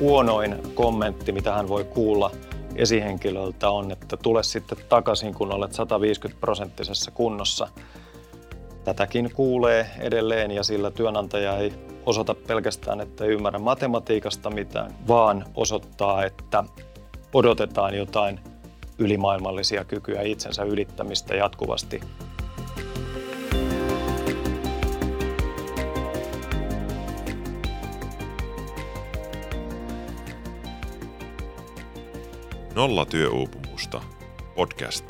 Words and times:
huonoin 0.00 0.74
kommentti, 0.74 1.32
mitä 1.32 1.52
hän 1.52 1.68
voi 1.68 1.84
kuulla 1.84 2.30
esihenkilöltä 2.76 3.70
on, 3.70 3.92
että 3.92 4.16
tule 4.16 4.42
sitten 4.42 4.78
takaisin, 4.88 5.34
kun 5.34 5.52
olet 5.52 5.72
150 5.72 6.40
prosenttisessa 6.40 7.10
kunnossa. 7.10 7.68
Tätäkin 8.84 9.30
kuulee 9.34 9.86
edelleen 9.98 10.50
ja 10.50 10.62
sillä 10.64 10.90
työnantaja 10.90 11.56
ei 11.56 11.72
osoita 12.06 12.34
pelkästään, 12.34 13.00
että 13.00 13.24
ei 13.24 13.30
ymmärrä 13.30 13.58
matematiikasta 13.58 14.50
mitään, 14.50 14.94
vaan 15.08 15.44
osoittaa, 15.54 16.24
että 16.24 16.64
odotetaan 17.32 17.94
jotain 17.94 18.40
ylimaailmallisia 18.98 19.84
kykyjä 19.84 20.22
itsensä 20.22 20.62
ylittämistä 20.62 21.34
jatkuvasti. 21.36 22.00
Nolla 32.80 33.06
työuupumusta. 33.06 34.02
Podcast. 34.56 35.04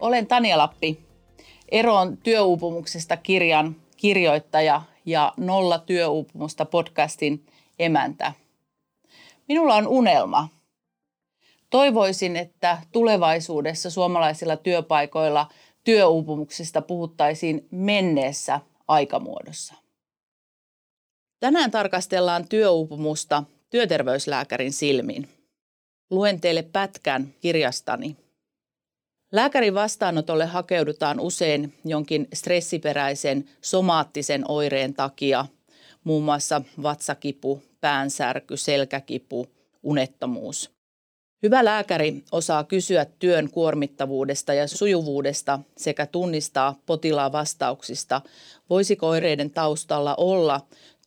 Olen 0.00 0.26
Tania 0.26 0.58
Lappi, 0.58 1.00
Eroon 1.68 2.16
työuupumuksesta 2.16 3.16
kirjan 3.16 3.76
kirjoittaja 3.96 4.82
ja 5.06 5.32
Nolla 5.36 5.78
työuupumusta 5.78 6.64
podcastin 6.64 7.46
emäntä. 7.78 8.32
Minulla 9.48 9.74
on 9.74 9.88
unelma. 9.88 10.48
Toivoisin, 11.70 12.36
että 12.36 12.78
tulevaisuudessa 12.92 13.90
suomalaisilla 13.90 14.56
työpaikoilla 14.56 15.48
työuupumuksesta 15.84 16.82
puhuttaisiin 16.82 17.68
menneessä 17.70 18.60
aikamuodossa. 18.90 19.74
Tänään 21.40 21.70
tarkastellaan 21.70 22.48
työuupumusta 22.48 23.44
työterveyslääkärin 23.70 24.72
silmin. 24.72 25.28
Luen 26.10 26.40
teille 26.40 26.62
pätkän 26.62 27.34
kirjastani– 27.40 28.16
Lääkärin 29.32 29.74
vastaanotolle 29.74 30.46
hakeudutaan 30.46 31.20
usein 31.20 31.74
jonkin 31.84 32.28
stressiperäisen 32.34 33.48
somaattisen 33.60 34.44
oireen 34.50 34.94
takia, 34.94 35.46
muun 36.04 36.24
muassa 36.24 36.62
vatsakipu, 36.82 37.62
päänsärky, 37.80 38.56
selkäkipu, 38.56 39.46
unettomuus. 39.82 40.79
Hyvä 41.42 41.64
lääkäri 41.64 42.24
osaa 42.32 42.64
kysyä 42.64 43.06
työn 43.18 43.50
kuormittavuudesta 43.50 44.54
ja 44.54 44.68
sujuvuudesta 44.68 45.60
sekä 45.76 46.06
tunnistaa 46.06 46.78
potilaan 46.86 47.32
vastauksista, 47.32 48.20
voisiko 48.70 49.08
oireiden 49.08 49.50
taustalla 49.50 50.14
olla 50.14 50.60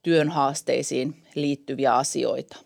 työn 0.04 0.30
haasteisiin 0.30 1.24
liittyviä 1.36 1.96
asioita. 1.96 2.58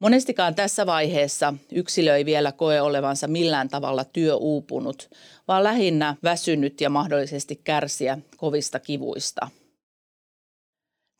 Monestikaan 0.00 0.54
tässä 0.54 0.86
vaiheessa 0.86 1.54
yksilö 1.72 2.16
ei 2.16 2.24
vielä 2.24 2.52
koe 2.52 2.80
olevansa 2.80 3.28
millään 3.28 3.68
tavalla 3.68 4.04
työuupunut, 4.04 5.10
vaan 5.48 5.64
lähinnä 5.64 6.16
väsynyt 6.22 6.80
ja 6.80 6.90
mahdollisesti 6.90 7.60
kärsiä 7.64 8.18
kovista 8.36 8.80
kivuista. 8.80 9.48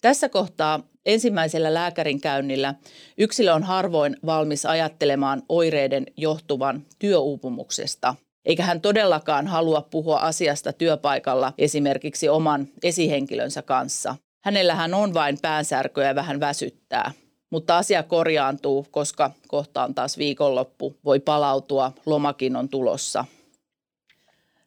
Tässä 0.00 0.28
kohtaa 0.28 0.82
ensimmäisellä 1.08 1.74
lääkärin 1.74 2.20
käynnillä 2.20 2.74
yksilö 3.18 3.54
on 3.54 3.62
harvoin 3.62 4.16
valmis 4.26 4.66
ajattelemaan 4.66 5.42
oireiden 5.48 6.06
johtuvan 6.16 6.86
työuupumuksesta, 6.98 8.14
eikä 8.44 8.62
hän 8.62 8.80
todellakaan 8.80 9.46
halua 9.46 9.82
puhua 9.90 10.18
asiasta 10.18 10.72
työpaikalla 10.72 11.52
esimerkiksi 11.58 12.28
oman 12.28 12.68
esihenkilönsä 12.82 13.62
kanssa. 13.62 14.16
Hänellähän 14.44 14.94
on 14.94 15.14
vain 15.14 15.38
päänsärkyä 15.42 16.06
ja 16.06 16.14
vähän 16.14 16.40
väsyttää– 16.40 17.12
mutta 17.50 17.78
asia 17.78 18.02
korjaantuu, 18.02 18.86
koska 18.90 19.30
kohta 19.48 19.84
on 19.84 19.94
taas 19.94 20.18
viikonloppu, 20.18 20.96
voi 21.04 21.20
palautua, 21.20 21.92
lomakin 22.06 22.56
on 22.56 22.68
tulossa. 22.68 23.24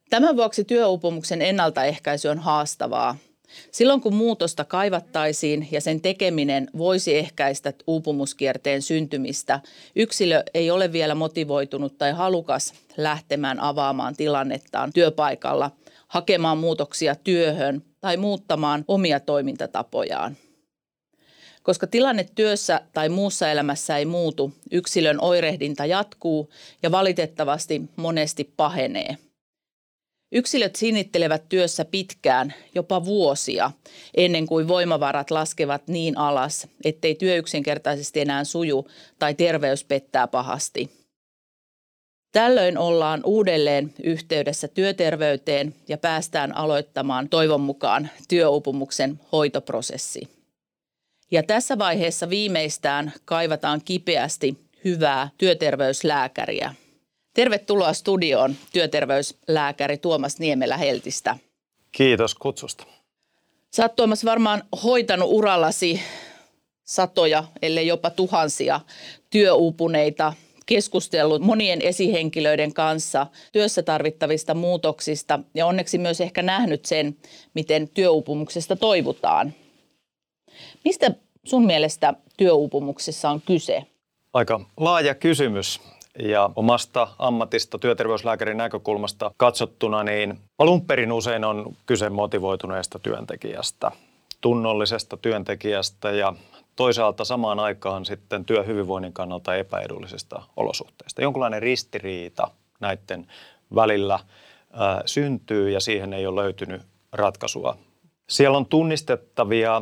Tämän 0.10 0.38
vuoksi 0.38 0.64
työuupumuksen 0.64 1.42
ennaltaehkäisy 1.42 2.28
on 2.28 2.40
haastavaa. 2.40 3.18
Silloin 3.72 4.02
kun 4.02 4.16
muutosta 4.16 4.66
kaivattaisiin 4.66 5.68
ja 5.72 5.82
sen 5.82 6.02
tekeminen 6.02 6.68
voisi 6.78 7.18
ehkäistä 7.18 7.74
uupumuskierteen 7.88 8.82
syntymistä, 8.82 9.60
yksilö 9.96 10.44
ei 10.54 10.72
ole 10.72 10.92
vielä 10.92 11.16
motivoitunut 11.16 11.98
tai 11.98 12.12
halukas 12.12 12.74
lähtemään 12.98 13.60
avaamaan 13.60 14.16
tilannettaan 14.16 14.94
työpaikalla, 14.94 15.72
hakemaan 16.08 16.58
muutoksia 16.58 17.16
työhön 17.16 17.84
tai 18.02 18.18
muuttamaan 18.18 18.86
omia 18.88 19.20
toimintatapojaan. 19.20 20.38
Koska 21.64 21.88
tilanne 21.88 22.26
työssä 22.36 22.82
tai 22.94 23.10
muussa 23.10 23.52
elämässä 23.52 23.98
ei 23.98 24.06
muutu, 24.06 24.54
yksilön 24.72 25.22
oirehdinta 25.22 25.86
jatkuu 25.86 26.50
ja 26.84 26.92
valitettavasti 26.92 27.82
monesti 27.96 28.54
pahenee. 28.58 29.18
Yksilöt 30.32 30.76
sinittelevät 30.76 31.50
työssä 31.50 31.86
pitkään, 31.86 32.54
jopa 32.76 33.06
vuosia, 33.06 33.72
ennen 34.18 34.46
kuin 34.46 34.68
voimavarat 34.68 35.32
laskevat 35.32 35.88
niin 35.88 36.18
alas, 36.18 36.68
ettei 36.86 37.16
työ 37.16 37.36
yksinkertaisesti 37.36 38.20
enää 38.20 38.44
suju 38.44 38.88
tai 39.20 39.34
terveys 39.34 39.84
pettää 39.84 40.28
pahasti. 40.28 40.92
Tällöin 42.32 42.78
ollaan 42.78 43.22
uudelleen 43.26 43.94
yhteydessä 44.04 44.68
työterveyteen 44.68 45.76
ja 45.88 45.98
päästään 45.98 46.56
aloittamaan 46.56 47.30
toivon 47.30 47.62
mukaan 47.62 48.10
työuupumuksen 48.28 49.20
hoitoprosessi. 49.32 50.22
Ja 51.32 51.44
tässä 51.44 51.78
vaiheessa 51.78 52.30
viimeistään 52.30 53.14
kaivataan 53.26 53.82
kipeästi 53.86 54.58
hyvää 54.84 55.30
työterveyslääkäriä. 55.38 56.76
Tervetuloa 57.34 57.94
studioon 57.94 58.56
työterveyslääkäri 58.74 59.98
Tuomas 59.98 60.40
Niemelä 60.40 60.78
Heltistä. 60.78 61.38
Kiitos 61.92 62.36
kutsusta. 62.36 62.84
Sä 63.74 63.84
oot 63.84 63.96
Tuomas 63.96 64.26
varmaan 64.26 64.64
hoitanut 64.84 65.30
urallasi 65.32 66.02
satoja, 66.84 67.44
ellei 67.62 67.88
jopa 67.88 68.10
tuhansia 68.10 68.80
työuupuneita, 69.30 70.34
keskustellut 70.66 71.42
monien 71.42 71.82
esihenkilöiden 71.82 72.74
kanssa 72.74 73.28
työssä 73.52 73.84
tarvittavista 73.84 74.54
muutoksista 74.54 75.40
ja 75.54 75.66
onneksi 75.66 75.98
myös 75.98 76.22
ehkä 76.22 76.42
nähnyt 76.42 76.86
sen, 76.86 77.18
miten 77.54 77.90
työuupumuksesta 77.90 78.76
toivutaan. 78.76 79.54
Mistä 80.86 81.12
sun 81.44 81.66
mielestä 81.66 82.14
työuupumuksessa 82.38 83.30
on 83.30 83.42
kyse? 83.42 83.84
Aika 84.34 84.66
laaja 84.78 85.16
kysymys. 85.16 85.82
Ja 86.20 86.50
omasta 86.56 87.08
ammatista 87.20 87.80
työterveyslääkärin 87.80 88.58
näkökulmasta 88.58 89.32
katsottuna, 89.38 90.04
niin 90.04 90.40
alun 90.60 90.86
perin 90.86 91.12
usein 91.12 91.44
on 91.44 91.76
kyse 91.86 92.10
motivoituneesta 92.10 93.00
työntekijästä, 93.00 93.92
tunnollisesta 94.42 95.18
työntekijästä 95.18 96.12
ja 96.12 96.34
toisaalta 96.76 97.26
samaan 97.26 97.60
aikaan 97.60 98.06
sitten 98.06 98.46
työhyvinvoinnin 98.46 99.14
kannalta 99.14 99.56
epäedullisista 99.56 100.42
olosuhteista. 100.58 101.22
Jonkinlainen 101.22 101.62
ristiriita 101.62 102.48
näiden 102.80 103.28
välillä 103.76 104.20
syntyy 105.06 105.70
ja 105.70 105.80
siihen 105.80 106.14
ei 106.14 106.28
ole 106.28 106.42
löytynyt 106.42 106.82
ratkaisua. 107.12 107.78
Siellä 108.30 108.58
on 108.58 108.66
tunnistettavia 108.66 109.82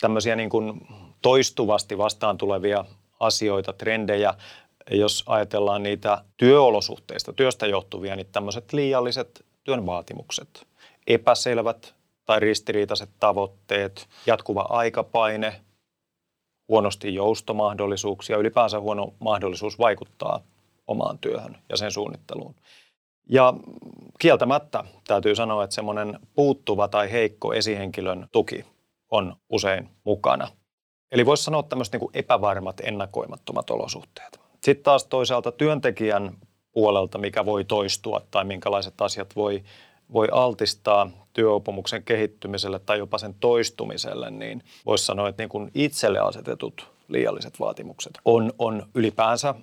tämmöisiä 0.00 0.36
niin 0.36 0.50
kuin 0.50 0.86
toistuvasti 1.22 1.98
vastaan 1.98 2.38
tulevia 2.38 2.84
asioita, 3.20 3.72
trendejä, 3.72 4.34
jos 4.90 5.24
ajatellaan 5.26 5.82
niitä 5.82 6.24
työolosuhteista, 6.36 7.32
työstä 7.32 7.66
johtuvia, 7.66 8.16
niin 8.16 8.28
tämmöiset 8.32 8.72
liialliset 8.72 9.44
työn 9.64 9.86
vaatimukset, 9.86 10.66
epäselvät 11.06 11.94
tai 12.24 12.40
ristiriitaiset 12.40 13.10
tavoitteet, 13.20 14.08
jatkuva 14.26 14.66
aikapaine, 14.68 15.60
huonosti 16.68 17.14
joustomahdollisuuksia, 17.14 18.36
ylipäänsä 18.36 18.80
huono 18.80 19.14
mahdollisuus 19.18 19.78
vaikuttaa 19.78 20.40
omaan 20.86 21.18
työhön 21.18 21.58
ja 21.68 21.76
sen 21.76 21.92
suunnitteluun. 21.92 22.54
Ja 23.30 23.54
kieltämättä 24.18 24.84
täytyy 25.06 25.34
sanoa, 25.34 25.64
että 25.64 25.74
semmoinen 25.74 26.18
puuttuva 26.34 26.88
tai 26.88 27.12
heikko 27.12 27.52
esihenkilön 27.52 28.28
tuki 28.32 28.64
on 29.10 29.36
usein 29.48 29.88
mukana. 30.04 30.48
Eli 31.12 31.26
voisi 31.26 31.44
sanoa 31.44 31.62
tämmöiset 31.62 31.92
niin 31.92 32.10
epävarmat, 32.14 32.80
ennakoimattomat 32.80 33.70
olosuhteet. 33.70 34.45
Sitten 34.66 34.84
taas 34.84 35.04
toisaalta 35.04 35.52
työntekijän 35.52 36.36
puolelta, 36.72 37.18
mikä 37.18 37.44
voi 37.44 37.64
toistua 37.64 38.20
tai 38.30 38.44
minkälaiset 38.44 39.00
asiat 39.00 39.36
voi, 39.36 39.62
voi 40.12 40.28
altistaa 40.32 41.10
työopumuksen 41.32 42.02
kehittymiselle 42.02 42.78
tai 42.78 42.98
jopa 42.98 43.18
sen 43.18 43.34
toistumiselle, 43.34 44.30
niin 44.30 44.62
voisi 44.86 45.04
sanoa, 45.04 45.28
että 45.28 45.42
niin 45.42 45.48
kuin 45.48 45.70
itselle 45.74 46.18
asetetut 46.18 46.90
liialliset 47.08 47.60
vaatimukset 47.60 48.12
on, 48.24 48.52
on 48.58 48.86
ylipäänsä 48.94 49.54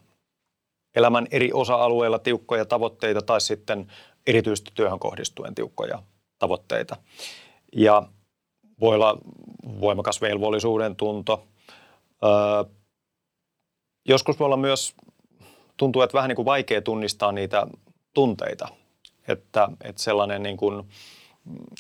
elämän 0.96 1.28
eri 1.32 1.54
osa-alueilla 1.54 2.20
tiukkoja 2.20 2.66
tavoitteita 2.66 3.22
tai 3.22 3.42
sitten 3.42 3.88
erityisesti 4.28 4.72
työhön 4.74 5.00
kohdistuen 5.00 5.56
tiukkoja 5.56 6.04
tavoitteita. 6.40 6.98
Ja 7.76 8.04
voi 8.80 8.96
olla 8.96 9.18
voimakas 9.82 10.22
velvollisuuden 10.22 10.96
tunto. 10.96 11.44
Joskus 14.06 14.40
voi 14.40 14.46
olla 14.46 14.58
myös, 14.58 14.96
tuntuu, 15.78 16.02
että 16.02 16.18
vähän 16.18 16.28
niin 16.28 16.36
kuin 16.36 16.46
vaikea 16.46 16.82
tunnistaa 16.82 17.32
niitä 17.32 17.68
tunteita. 18.14 18.68
Että, 19.28 19.70
että 19.84 20.02
sellainen 20.02 20.44
niin 20.44 20.58
kuin 20.58 20.84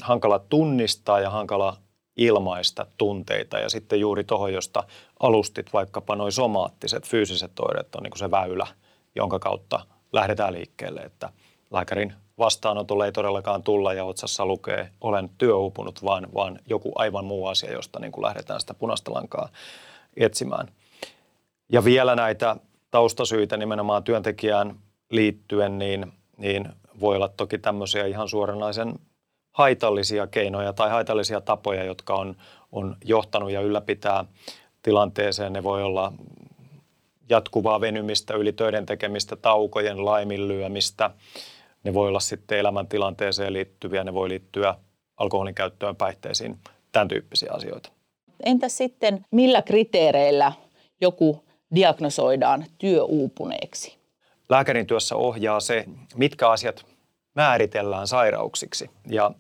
hankala 0.02 0.40
tunnistaa 0.40 1.20
ja 1.20 1.30
hankala 1.30 1.78
ilmaista 2.18 2.86
tunteita. 2.98 3.60
Ja 3.60 3.70
sitten 3.70 4.00
juuri 4.00 4.24
tuohon, 4.24 4.54
josta 4.54 4.84
alustit 5.20 5.74
vaikkapa 5.74 6.16
noin 6.16 6.32
somaattiset, 6.32 7.08
fyysiset 7.08 7.60
oireet 7.60 7.96
on 7.96 8.04
niin 8.04 8.12
kuin 8.12 8.20
se 8.20 8.32
väylä, 8.32 8.68
jonka 9.16 9.40
kautta 9.40 9.80
lähdetään 10.14 10.54
liikkeelle. 10.54 11.02
Että 11.02 11.30
lääkärin 11.72 12.14
vastaanotolle 12.38 13.06
ei 13.06 13.12
todellakaan 13.12 13.64
tulla 13.64 13.94
ja 13.94 14.06
otsassa 14.06 14.46
lukee 14.46 14.90
olen 15.02 15.30
työuupunut, 15.38 16.04
vaan, 16.04 16.28
vaan 16.34 16.60
joku 16.70 16.92
aivan 16.96 17.26
muu 17.26 17.48
asia, 17.48 17.72
josta 17.72 18.00
niin 18.00 18.12
kuin 18.12 18.26
lähdetään 18.26 18.60
sitä 18.60 18.74
punaista 18.74 19.14
lankaa 19.14 19.50
etsimään. 20.18 20.68
Ja 21.74 21.84
vielä 21.84 22.16
näitä 22.16 22.56
taustasyitä 22.92 23.58
nimenomaan 23.58 24.04
työntekijään 24.04 24.76
liittyen, 25.10 25.78
niin, 25.78 26.14
niin 26.38 26.70
voi 27.00 27.16
olla 27.16 27.28
toki 27.28 27.58
tämmöisiä 27.58 28.06
ihan 28.06 28.30
suoranaisen 28.30 28.94
haitallisia 29.52 30.28
keinoja 30.28 30.74
tai 30.74 30.90
haitallisia 30.90 31.42
tapoja, 31.42 31.84
jotka 31.84 32.16
on, 32.16 32.36
on 32.72 32.98
johtanut 33.06 33.52
ja 33.52 33.62
ylläpitää 33.62 34.26
tilanteeseen. 34.84 35.54
Ne 35.54 35.64
voi 35.64 35.84
olla 35.84 36.14
jatkuvaa 37.30 37.82
venymistä, 37.82 38.34
yli 38.34 38.54
töiden 38.54 38.86
tekemistä, 38.86 39.36
taukojen 39.36 40.06
laiminlyömistä. 40.06 41.10
Ne 41.84 41.94
voi 41.94 42.08
olla 42.08 42.20
sitten 42.20 42.60
elämäntilanteeseen 42.60 43.54
liittyviä, 43.54 44.04
ne 44.04 44.14
voi 44.14 44.30
liittyä 44.30 44.76
alkoholin 45.18 45.56
käyttöön, 45.56 45.96
päihteisiin, 45.96 46.60
tämän 46.92 47.08
tyyppisiä 47.08 47.52
asioita. 47.52 47.92
Entä 48.46 48.70
sitten, 48.70 49.26
millä 49.32 49.62
kriteereillä 49.62 50.52
joku 51.02 51.43
diagnosoidaan 51.76 52.66
työuupuneeksi? 52.78 53.98
Lääkärin 54.50 54.88
työssä 54.88 55.16
ohjaa 55.16 55.60
se, 55.60 55.86
mitkä 56.16 56.50
asiat 56.50 56.86
määritellään 57.36 58.08
sairauksiksi. 58.08 58.90
Ja 59.08 59.32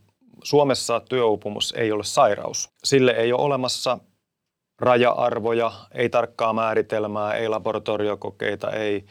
Suomessa 0.43 0.99
työuupumus 0.99 1.73
ei 1.77 1.91
ole 1.91 2.03
sairaus. 2.03 2.69
Sille 2.83 3.11
ei 3.11 3.33
ole 3.33 3.41
olemassa 3.41 3.97
raja-arvoja, 4.79 5.71
ei 5.91 6.09
tarkkaa 6.09 6.53
määritelmää, 6.53 7.33
ei 7.33 7.49
laboratoriokokeita, 7.49 8.71
ei 8.71 9.05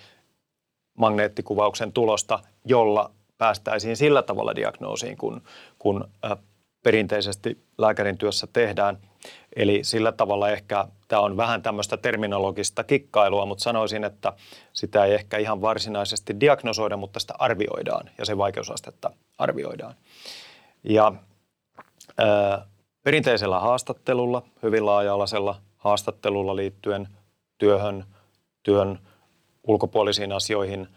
magneettikuvauksen 0.99 1.93
tulosta, 1.93 2.39
jolla 2.65 3.11
päästäisiin 3.39 3.97
sillä 3.97 4.23
tavalla 4.23 4.57
diagnoosiin, 4.57 5.17
kun, 5.17 5.43
kun 5.79 6.05
perinteisesti 6.83 7.65
lääkärin 7.79 8.19
työssä 8.19 8.47
tehdään. 8.53 8.99
Eli 9.57 9.81
sillä 9.85 10.13
tavalla 10.13 10.51
ehkä 10.51 10.87
tämä 11.09 11.23
on 11.23 11.37
vähän 11.37 11.63
tämmöistä 11.63 11.97
terminologista 11.97 12.85
kikkailua, 12.85 13.47
mutta 13.47 13.65
sanoisin, 13.65 14.05
että 14.05 14.33
sitä 14.73 15.05
ei 15.05 15.15
ehkä 15.15 15.39
ihan 15.39 15.61
varsinaisesti 15.61 16.41
diagnosoida, 16.41 16.97
mutta 16.97 17.21
sitä 17.21 17.35
arvioidaan 17.39 18.11
ja 18.19 18.25
sen 18.25 18.39
vaikeusastetta 18.39 19.11
arvioidaan. 19.39 19.95
Ja 20.85 21.13
ää, 22.19 22.67
perinteisellä 23.03 23.61
haastattelulla, 23.61 24.43
hyvin 24.63 24.87
laaja-alaisella 24.87 25.61
haastattelulla 25.77 26.57
liittyen 26.57 27.09
työhön, 27.59 28.05
työn 28.63 28.99
ulkopuolisiin 29.67 30.33
asioihin, 30.33 30.89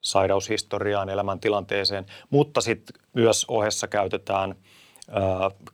sairaushistoriaan, 0.00 1.08
elämäntilanteeseen, 1.08 2.06
mutta 2.30 2.60
sitten 2.60 3.02
myös 3.14 3.44
ohessa 3.48 3.88
käytetään 3.88 4.50
ää, 4.50 4.79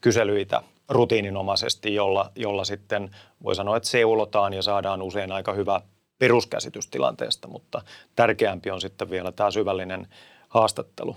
kyselyitä 0.00 0.62
rutiininomaisesti, 0.88 1.94
jolla, 1.94 2.30
jolla 2.36 2.64
sitten 2.64 3.10
voi 3.42 3.54
sanoa, 3.54 3.76
että 3.76 3.88
seulotaan 3.88 4.54
ja 4.54 4.62
saadaan 4.62 5.02
usein 5.02 5.32
aika 5.32 5.52
hyvä 5.52 5.80
peruskäsitys 6.18 6.86
tilanteesta, 6.86 7.48
mutta 7.48 7.82
tärkeämpi 8.16 8.70
on 8.70 8.80
sitten 8.80 9.10
vielä 9.10 9.32
tämä 9.32 9.50
syvällinen 9.50 10.08
haastattelu. 10.48 11.16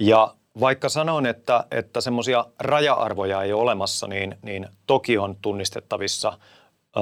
Ja 0.00 0.34
vaikka 0.60 0.88
sanon, 0.88 1.26
että, 1.26 1.64
että 1.70 2.00
semmoisia 2.00 2.44
raja-arvoja 2.58 3.42
ei 3.42 3.52
ole 3.52 3.62
olemassa, 3.62 4.06
niin, 4.06 4.38
niin 4.42 4.68
toki 4.86 5.18
on 5.18 5.36
tunnistettavissa 5.42 6.38
ö, 6.96 7.00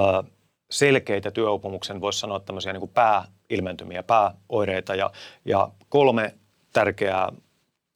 selkeitä 0.70 1.31
työuupumuksen, 1.31 2.00
voisi 2.00 2.20
sanoa 2.20 2.40
tämmöisiä 2.40 2.72
niin 2.72 2.81
kuin 2.81 2.92
pääilmentymiä, 2.94 4.02
pääoireita. 4.02 4.94
Ja, 4.94 5.10
ja 5.44 5.69
kolme 5.88 6.34
tärkeää 6.72 7.32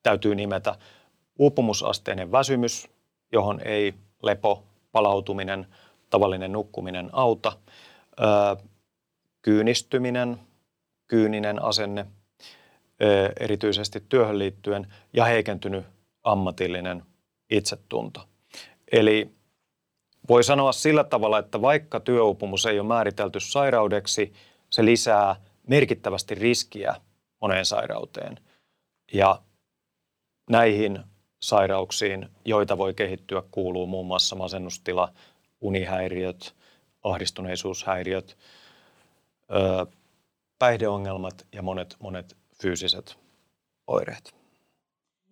täytyy 0.02 0.34
nimetä. 0.34 0.74
Uupumusasteinen 1.38 2.32
väsymys, 2.32 2.88
johon 3.32 3.60
ei 3.64 3.94
lepo, 4.22 4.64
palautuminen, 4.92 5.66
tavallinen 6.10 6.52
nukkuminen 6.52 7.10
auta. 7.12 7.52
Kyynistyminen, 9.42 10.40
kyyninen 11.06 11.62
asenne– 11.62 12.06
erityisesti 13.40 14.04
työhön 14.08 14.38
liittyen 14.38 14.86
ja 15.12 15.24
heikentynyt 15.24 15.86
ammatillinen 16.24 17.02
itsetunto. 17.50 18.28
Eli 18.92 19.30
voi 20.28 20.44
sanoa 20.44 20.72
sillä 20.72 21.04
tavalla, 21.04 21.38
että 21.38 21.62
vaikka 21.62 22.00
työuupumus 22.00 22.66
ei 22.66 22.80
ole 22.80 22.88
määritelty 22.88 23.40
sairaudeksi, 23.40 24.32
se 24.70 24.84
lisää 24.84 25.36
merkittävästi 25.66 26.34
riskiä 26.34 26.94
moneen 27.40 27.64
sairauteen. 27.66 28.38
Ja 29.12 29.42
näihin 30.50 30.98
sairauksiin, 31.40 32.28
joita 32.44 32.78
voi 32.78 32.94
kehittyä, 32.94 33.42
kuuluu 33.50 33.86
muun 33.86 34.06
muassa 34.06 34.36
masennustila, 34.36 35.12
unihäiriöt, 35.60 36.54
ahdistuneisuushäiriöt, 37.02 38.36
päihdeongelmat 40.58 41.46
ja 41.52 41.62
monet, 41.62 41.96
monet 41.98 42.36
fyysiset 42.62 43.16
oireet. 43.86 44.34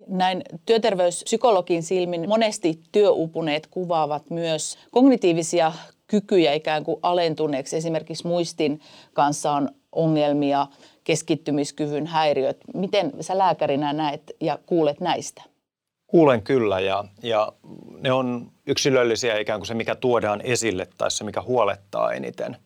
Näin 0.07 0.43
työterveyspsykologin 0.67 1.83
silmin 1.83 2.29
monesti 2.29 2.81
työupuneet 2.93 3.67
kuvaavat 3.67 4.31
myös 4.31 4.79
kognitiivisia 4.91 5.73
kykyjä 6.07 6.53
ikään 6.53 6.85
kuin 6.85 6.99
alentuneeksi. 7.03 7.77
Esimerkiksi 7.77 8.27
muistin 8.27 8.81
kanssa 9.13 9.53
on 9.53 9.69
ongelmia, 9.93 10.67
keskittymiskyvyn 11.05 12.07
häiriöt. 12.07 12.57
Miten 12.75 13.13
sä 13.21 13.39
lääkärinä 13.39 13.93
näet 13.93 14.23
ja 14.41 14.59
kuulet 14.67 15.01
näistä? 15.01 15.43
Kuulen 16.07 16.43
kyllä 16.43 16.81
ja, 16.81 17.05
ja 17.23 17.53
ne 18.01 18.13
on 18.13 18.51
yksilöllisiä 18.67 19.39
ikään 19.39 19.61
kuin 19.61 19.67
se, 19.67 19.75
mikä 19.75 19.95
tuodaan 19.95 20.41
esille 20.41 20.89
tai 20.99 21.11
se, 21.11 21.25
mikä 21.25 21.43
huolettaa 21.43 22.13
eniten. 22.13 22.57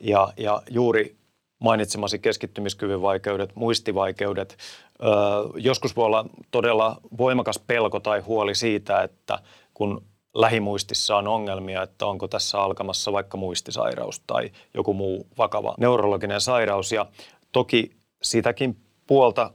Ja, 0.00 0.32
ja 0.36 0.62
juuri 0.70 1.16
mainitsemasi 1.58 2.18
keskittymiskyvyn 2.18 3.02
vaikeudet, 3.02 3.56
muistivaikeudet. 3.56 4.56
Öö, 5.02 5.10
joskus 5.56 5.96
voi 5.96 6.04
olla 6.06 6.26
todella 6.50 7.00
voimakas 7.18 7.58
pelko 7.58 8.00
tai 8.00 8.20
huoli 8.20 8.54
siitä, 8.54 9.02
että 9.02 9.38
kun 9.74 10.04
lähimuistissa 10.34 11.16
on 11.16 11.28
ongelmia, 11.28 11.82
että 11.82 12.06
onko 12.06 12.28
tässä 12.28 12.60
alkamassa 12.60 13.12
vaikka 13.12 13.36
muistisairaus 13.36 14.22
tai 14.26 14.50
joku 14.74 14.94
muu 14.94 15.26
vakava 15.38 15.74
neurologinen 15.78 16.40
sairaus. 16.40 16.92
Ja 16.92 17.06
toki 17.52 17.90
sitäkin 18.22 18.76
puolta, 19.06 19.50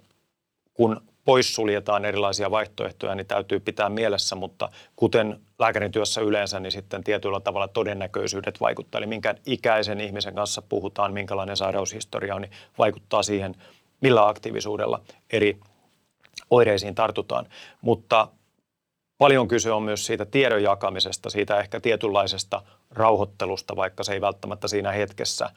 kun 0.74 1.02
poissuljetaan 1.26 2.06
erilaisia 2.06 2.52
vaihtoehtoja, 2.52 3.16
niin 3.16 3.28
täytyy 3.28 3.60
pitää 3.60 3.90
mielessä, 3.90 4.36
mutta 4.36 4.70
kuten 4.96 5.40
lääkärin 5.60 5.92
työssä 5.92 6.22
yleensä, 6.22 6.60
niin 6.60 6.72
sitten 6.72 7.04
tietyllä 7.04 7.40
tavalla 7.40 7.68
todennäköisyydet 7.68 8.62
vaikuttaa. 8.62 9.00
Eli 9.00 9.08
minkä 9.08 9.36
ikäisen 9.46 10.02
ihmisen 10.02 10.36
kanssa 10.36 10.62
puhutaan, 10.62 11.14
minkälainen 11.14 11.58
sairaushistoria 11.58 12.36
on, 12.36 12.42
niin 12.42 12.52
vaikuttaa 12.78 13.24
siihen, 13.24 13.56
millä 14.02 14.28
aktiivisuudella 14.28 15.02
eri 15.30 15.60
oireisiin 16.50 16.96
tartutaan. 16.96 17.46
Mutta 17.82 18.28
paljon 19.18 19.48
kyse 19.48 19.72
on 19.72 19.84
myös 19.84 20.06
siitä 20.06 20.26
tiedon 20.26 20.64
jakamisesta, 20.64 21.30
siitä 21.30 21.60
ehkä 21.60 21.80
tietynlaisesta 21.80 22.62
rauhoittelusta, 22.92 23.76
vaikka 23.76 24.04
se 24.04 24.14
ei 24.14 24.22
välttämättä 24.22 24.68
siinä 24.68 24.92
hetkessä 24.92 25.50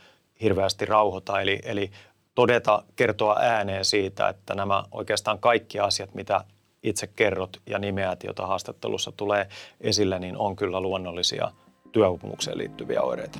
hirveästi 0.42 0.86
rauhoita. 0.86 1.40
Eli, 1.40 1.60
eli 1.64 1.90
todeta, 2.34 2.82
kertoa 2.96 3.36
ääneen 3.40 3.84
siitä, 3.84 4.28
että 4.28 4.54
nämä 4.54 4.84
oikeastaan 4.92 5.38
kaikki 5.38 5.80
asiat, 5.80 6.14
mitä 6.14 6.44
itse 6.82 7.06
kerrot 7.06 7.60
ja 7.66 7.78
nimeät, 7.78 8.24
joita 8.24 8.46
haastattelussa 8.46 9.12
tulee 9.12 9.48
esille, 9.80 10.18
niin 10.18 10.36
on 10.36 10.56
kyllä 10.56 10.80
luonnollisia 10.80 11.50
työuupumukseen 11.92 12.58
liittyviä 12.58 13.02
oireita. 13.02 13.38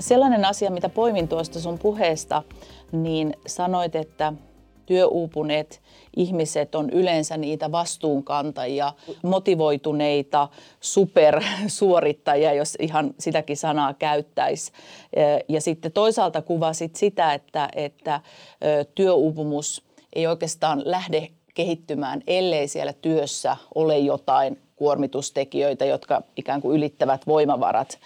Sellainen 0.00 0.44
asia, 0.44 0.70
mitä 0.70 0.88
poimin 0.88 1.28
tuosta 1.28 1.60
sun 1.60 1.78
puheesta, 1.78 2.42
niin 2.92 3.36
sanoit, 3.46 3.96
että 3.96 4.32
työuupuneet 4.92 5.80
ihmiset 6.16 6.74
on 6.74 6.90
yleensä 6.90 7.36
niitä 7.36 7.72
vastuunkantajia, 7.72 8.92
motivoituneita 9.22 10.48
supersuorittajia, 10.80 12.52
jos 12.52 12.76
ihan 12.80 13.14
sitäkin 13.18 13.56
sanaa 13.56 13.94
käyttäisi. 13.94 14.72
Ja 15.48 15.60
sitten 15.60 15.92
toisaalta 15.92 16.42
kuvasit 16.42 16.96
sitä, 16.96 17.34
että, 17.34 17.68
että 17.74 18.20
työuupumus 18.94 19.82
ei 20.12 20.26
oikeastaan 20.26 20.82
lähde 20.84 21.28
kehittymään, 21.54 22.22
ellei 22.26 22.68
siellä 22.68 22.92
työssä 22.92 23.56
ole 23.74 23.98
jotain 23.98 24.58
kuormitustekijöitä, 24.76 25.84
jotka 25.84 26.22
ikään 26.36 26.60
kuin 26.60 26.76
ylittävät 26.76 27.26
voimavarat. 27.26 27.98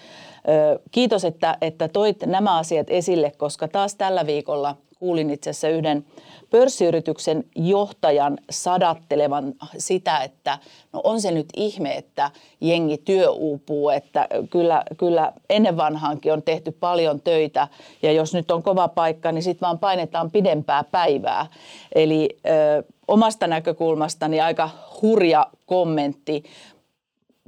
Kiitos, 0.91 1.25
että, 1.25 1.59
että 1.61 1.89
toit 1.89 2.27
nämä 2.27 2.59
asiat 2.59 2.91
esille, 2.91 3.33
koska 3.37 3.69
taas 3.69 3.95
tällä 3.95 4.27
viikolla 4.27 4.77
kuulin 4.99 5.31
itse 5.31 5.51
asiassa 5.51 5.69
yhden 5.69 6.05
pörssiyrityksen 6.51 7.45
johtajan 7.57 8.39
sadattelevan 8.51 9.55
sitä, 9.79 10.19
että 10.19 10.59
no 10.93 11.01
on 11.05 11.21
se 11.21 11.31
nyt 11.31 11.47
ihme, 11.57 11.97
että 11.97 12.31
jengi 12.61 12.99
työ 12.99 13.31
uupuu, 13.31 13.91
että 13.91 14.29
kyllä, 14.51 14.83
kyllä 14.97 15.33
ennen 15.51 15.77
vanhaankin 15.77 16.33
on 16.33 16.43
tehty 16.43 16.73
paljon 16.73 17.21
töitä 17.21 17.69
ja 18.03 18.13
jos 18.13 18.35
nyt 18.35 18.51
on 18.51 18.63
kova 18.63 18.89
paikka, 18.89 19.33
niin 19.33 19.43
sitten 19.43 19.67
vaan 19.67 19.79
painetaan 19.79 20.31
pidempää 20.31 20.85
päivää. 20.85 21.47
Eli 21.95 22.29
ö, 22.47 22.83
omasta 23.09 23.47
näkökulmastani 23.47 24.41
aika 24.41 24.71
hurja 25.03 25.47
kommentti. 25.67 26.45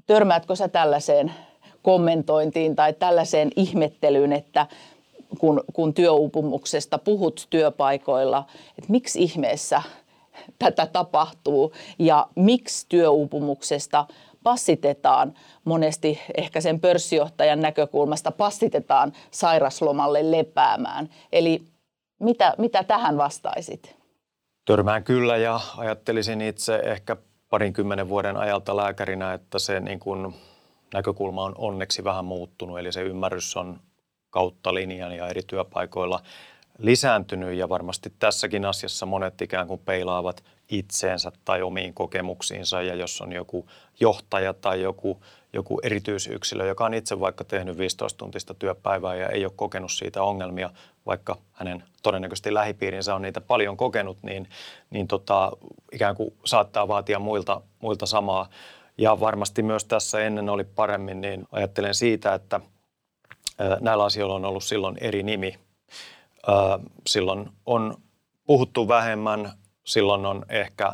Törmäätkö 0.07 0.57
sä 0.57 0.69
tällaiseen 0.69 1.33
kommentointiin 1.83 2.77
tai 2.77 2.93
tällaiseen 2.93 3.51
ihmettelyyn, 3.57 4.33
että 4.33 4.67
kun, 5.39 5.65
kun 5.73 5.95
työuupumuksesta 5.95 6.99
puhut 6.99 7.47
työpaikoilla, 7.51 8.45
että 8.79 8.93
miksi 8.93 9.23
ihmeessä 9.23 9.83
tätä 10.59 10.87
tapahtuu 10.87 11.73
ja 11.99 12.27
miksi 12.35 12.87
työuupumuksesta 12.89 14.07
passitetaan 14.43 15.35
monesti 15.65 16.21
ehkä 16.37 16.61
sen 16.61 16.81
pörssijohtajan 16.81 17.61
näkökulmasta 17.61 18.31
passitetaan 18.31 19.13
sairaslomalle 19.31 20.31
lepäämään. 20.31 21.09
Eli 21.33 21.63
mitä, 22.21 22.55
mitä 22.59 22.85
tähän 22.85 23.19
vastaisit? 23.19 23.97
Törmään 24.65 25.05
kyllä 25.05 25.37
ja 25.37 25.61
ajattelisin 25.77 26.41
itse 26.41 26.77
ehkä 26.77 27.17
parinkymmenen 27.51 28.09
vuoden 28.09 28.37
ajalta 28.37 28.77
lääkärinä, 28.77 29.33
että 29.33 29.59
se 29.59 29.81
niin 29.81 30.01
kuin 30.01 30.35
näkökulma 30.95 31.45
on 31.45 31.55
onneksi 31.59 32.05
vähän 32.05 32.25
muuttunut, 32.25 32.79
eli 32.79 32.93
se 32.93 33.03
ymmärrys 33.03 33.57
on 33.57 33.81
kautta 34.31 34.75
linjan 34.75 35.13
ja 35.13 35.29
eri 35.29 35.43
työpaikoilla 35.47 36.21
lisääntynyt 36.79 37.55
ja 37.55 37.69
varmasti 37.69 38.13
tässäkin 38.19 38.65
asiassa 38.65 39.07
monet 39.07 39.43
ikään 39.43 39.67
kuin 39.67 39.81
peilaavat 39.85 40.45
itseensä 40.69 41.33
tai 41.45 41.63
omiin 41.63 41.95
kokemuksiinsa 41.95 42.83
ja 42.83 42.95
jos 42.95 43.21
on 43.21 43.33
joku 43.33 43.67
johtaja 44.01 44.55
tai 44.55 44.83
joku, 44.83 45.23
joku 45.53 45.81
erityisyksilö, 45.83 46.67
joka 46.67 46.85
on 46.85 46.95
itse 46.95 47.21
vaikka 47.21 47.45
tehnyt 47.45 47.77
15-tuntista 47.77 48.55
työpäivää 48.59 49.15
ja 49.15 49.29
ei 49.29 49.45
ole 49.45 49.53
kokenut 49.57 49.93
siitä 49.93 50.23
ongelmia, 50.23 50.71
vaikka 51.07 51.37
hänen 51.53 51.85
todennäköisesti 52.03 52.55
lähipiirinsä 52.55 53.15
on 53.15 53.23
niitä 53.23 53.41
paljon 53.41 53.77
kokenut, 53.77 54.19
niin, 54.23 54.49
niin 54.91 55.09
tota, 55.09 55.53
ikään 55.93 56.15
kuin 56.17 56.35
saattaa 56.45 56.89
vaatia 56.89 57.19
muilta, 57.19 57.61
muilta 57.81 58.07
samaa. 58.07 58.49
Ja 58.99 59.21
varmasti 59.21 59.63
myös 59.63 59.85
tässä 59.85 60.21
ennen 60.21 60.49
oli 60.49 60.65
paremmin, 60.65 61.21
niin 61.21 61.47
ajattelen 61.53 61.95
siitä, 61.95 62.35
että 62.35 62.61
näillä 63.81 64.05
asioilla 64.05 64.35
on 64.35 64.45
ollut 64.45 64.65
silloin 64.65 64.97
eri 65.01 65.23
nimi. 65.23 65.55
Silloin 67.07 67.49
on 67.67 67.95
puhuttu 68.47 68.89
vähemmän, 68.89 69.53
silloin 69.85 70.27
on 70.27 70.45
ehkä 70.49 70.93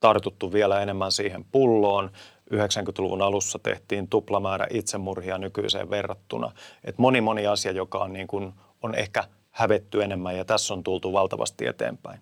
tartuttu 0.00 0.52
vielä 0.52 0.80
enemmän 0.80 1.12
siihen 1.12 1.44
pulloon. 1.44 2.10
90-luvun 2.54 3.22
alussa 3.22 3.58
tehtiin 3.58 4.08
tuplamäärä 4.08 4.66
itsemurhia 4.70 5.38
nykyiseen 5.38 5.90
verrattuna. 5.90 6.52
Et 6.84 6.98
moni 6.98 7.20
moni 7.20 7.46
asia, 7.46 7.72
joka 7.72 7.98
on, 7.98 8.12
niin 8.12 8.26
kuin, 8.26 8.52
on 8.82 8.94
ehkä 8.94 9.24
hävetty 9.50 10.02
enemmän 10.02 10.36
ja 10.36 10.44
tässä 10.44 10.74
on 10.74 10.84
tultu 10.84 11.12
valtavasti 11.12 11.66
eteenpäin. 11.66 12.20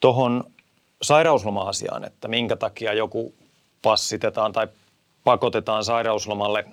Tuohon 0.00 0.44
sairausloma-asiaan, 1.02 2.04
että 2.04 2.28
minkä 2.28 2.56
takia 2.56 2.92
joku 2.92 3.34
passitetaan 3.82 4.52
tai 4.52 4.68
pakotetaan 5.24 5.84
sairauslomalle. 5.84 6.64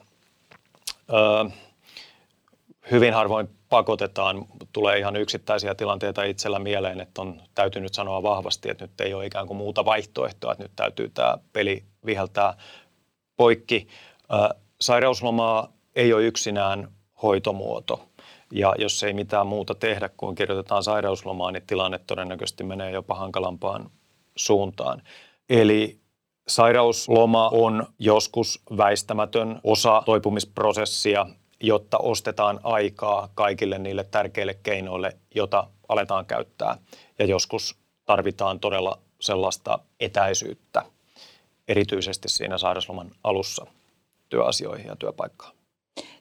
Hyvin 2.92 3.14
harvoin 3.14 3.50
pakotetaan, 3.70 4.46
tulee 4.74 5.00
ihan 5.00 5.16
yksittäisiä 5.16 5.76
tilanteita 5.76 6.24
itsellä 6.24 6.60
mieleen, 6.60 7.02
että 7.02 7.22
on 7.22 7.42
täytynyt 7.56 7.94
sanoa 7.94 8.24
vahvasti, 8.24 8.70
että 8.70 8.84
nyt 8.84 9.02
ei 9.02 9.14
ole 9.14 9.26
ikään 9.26 9.48
kuin 9.48 9.58
muuta 9.58 9.86
vaihtoehtoa, 9.86 10.52
että 10.52 10.64
nyt 10.64 10.72
täytyy 10.76 11.10
tämä 11.10 11.38
peli 11.54 11.84
viheltää 12.06 12.58
poikki. 13.38 13.88
Sairauslomaa 14.82 15.74
ei 15.96 16.14
ole 16.14 16.24
yksinään 16.24 16.92
hoitomuoto. 17.24 18.10
Ja 18.52 18.76
jos 18.78 19.04
ei 19.04 19.14
mitään 19.14 19.48
muuta 19.48 19.76
tehdä 19.76 20.10
kuin 20.18 20.36
kirjoitetaan 20.36 20.84
sairauslomaa, 20.84 21.52
niin 21.52 21.64
tilanne 21.68 22.00
todennäköisesti 22.00 22.64
menee 22.64 22.92
jopa 22.92 23.16
hankalampaan 23.16 23.90
suuntaan. 24.36 25.02
Eli 25.50 26.03
Sairausloma 26.48 27.50
on 27.50 27.86
joskus 28.00 28.62
väistämätön 28.78 29.60
osa 29.64 30.04
toipumisprosessia, 30.06 31.26
jotta 31.60 31.98
ostetaan 31.98 32.60
aikaa 32.64 33.30
kaikille 33.36 33.80
niille 33.80 34.04
tärkeille 34.04 34.54
keinoille, 34.54 35.18
jota 35.36 35.68
aletaan 35.88 36.26
käyttää. 36.26 36.78
Ja 37.20 37.26
joskus 37.26 37.76
tarvitaan 38.06 38.60
todella 38.60 39.00
sellaista 39.20 39.80
etäisyyttä, 40.00 40.86
erityisesti 41.68 42.30
siinä 42.30 42.58
sairausloman 42.58 43.12
alussa 43.24 43.66
työasioihin 44.30 44.88
ja 44.88 44.96
työpaikkaan. 44.96 45.54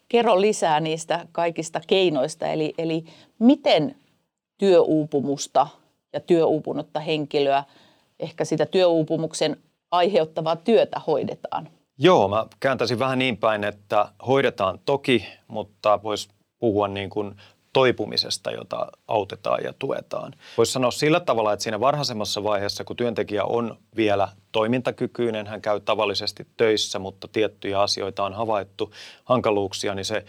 Kerro 0.09 0.41
lisää 0.41 0.81
niistä 0.81 1.27
kaikista 1.33 1.81
keinoista, 1.87 2.47
eli, 2.47 2.75
eli 2.79 3.05
miten 3.39 3.97
työuupumusta 4.59 5.67
ja 6.13 6.21
työuupunutta 6.21 7.01
henkilöä, 7.01 7.65
ehkä 8.21 8.45
sitä 8.45 8.67
työuupumuksen 8.67 9.57
aiheuttavaa 9.93 10.57
työtä 10.57 11.01
hoidetaan? 11.07 11.69
Joo, 11.99 12.29
mä 12.29 12.47
kääntäisin 12.61 12.99
vähän 12.99 13.19
niin 13.19 13.37
päin, 13.37 13.65
että 13.65 14.09
hoidetaan 14.27 14.79
toki, 14.85 15.27
mutta 15.49 16.03
voisi 16.03 16.29
puhua 16.59 16.89
niin 16.89 17.11
kuin 17.11 17.35
toipumisesta, 17.73 18.51
jota 18.51 18.87
autetaan 19.09 19.65
ja 19.65 19.73
tuetaan. 19.79 20.35
Voisi 20.57 20.73
sanoa 20.73 20.91
sillä 20.91 21.21
tavalla, 21.21 21.53
että 21.53 21.63
siinä 21.63 21.81
varhaisemmassa 21.81 22.45
vaiheessa, 22.45 22.85
kun 22.85 22.97
työntekijä 22.97 23.45
on 23.45 23.79
vielä 23.97 24.29
toimintakykyinen, 24.53 25.47
hän 25.47 25.63
käy 25.63 25.81
tavallisesti 25.81 26.47
töissä, 26.57 26.99
mutta 26.99 27.29
tiettyjä 27.29 27.81
asioita 27.81 28.25
on 28.25 28.33
havaittu, 28.33 28.93
hankaluuksia, 29.25 29.95
niin 29.95 30.05
se 30.05 30.25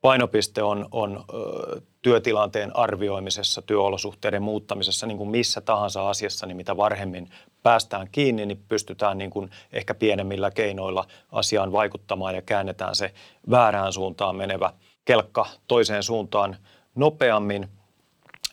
painopiste 0.00 0.62
on, 0.62 0.88
on 0.90 1.24
ö, 1.34 1.80
työtilanteen 2.02 2.76
arvioimisessa, 2.76 3.62
työolosuhteiden 3.62 4.42
muuttamisessa, 4.42 5.06
niin 5.06 5.18
kuin 5.18 5.30
missä 5.30 5.60
tahansa 5.60 6.08
asiassa, 6.08 6.46
niin 6.46 6.56
mitä 6.56 6.76
varhemmin 6.76 7.30
päästään 7.66 8.08
kiinni, 8.12 8.46
niin 8.46 8.64
pystytään 8.68 9.18
niin 9.18 9.30
kuin 9.30 9.50
ehkä 9.72 9.94
pienemmillä 9.94 10.50
keinoilla 10.50 11.06
asiaan 11.32 11.72
vaikuttamaan 11.72 12.34
ja 12.34 12.42
käännetään 12.42 12.94
se 12.94 13.12
väärään 13.50 13.92
suuntaan 13.92 14.36
menevä 14.36 14.72
kelkka 15.04 15.46
toiseen 15.66 16.02
suuntaan 16.02 16.56
nopeammin. 16.94 17.68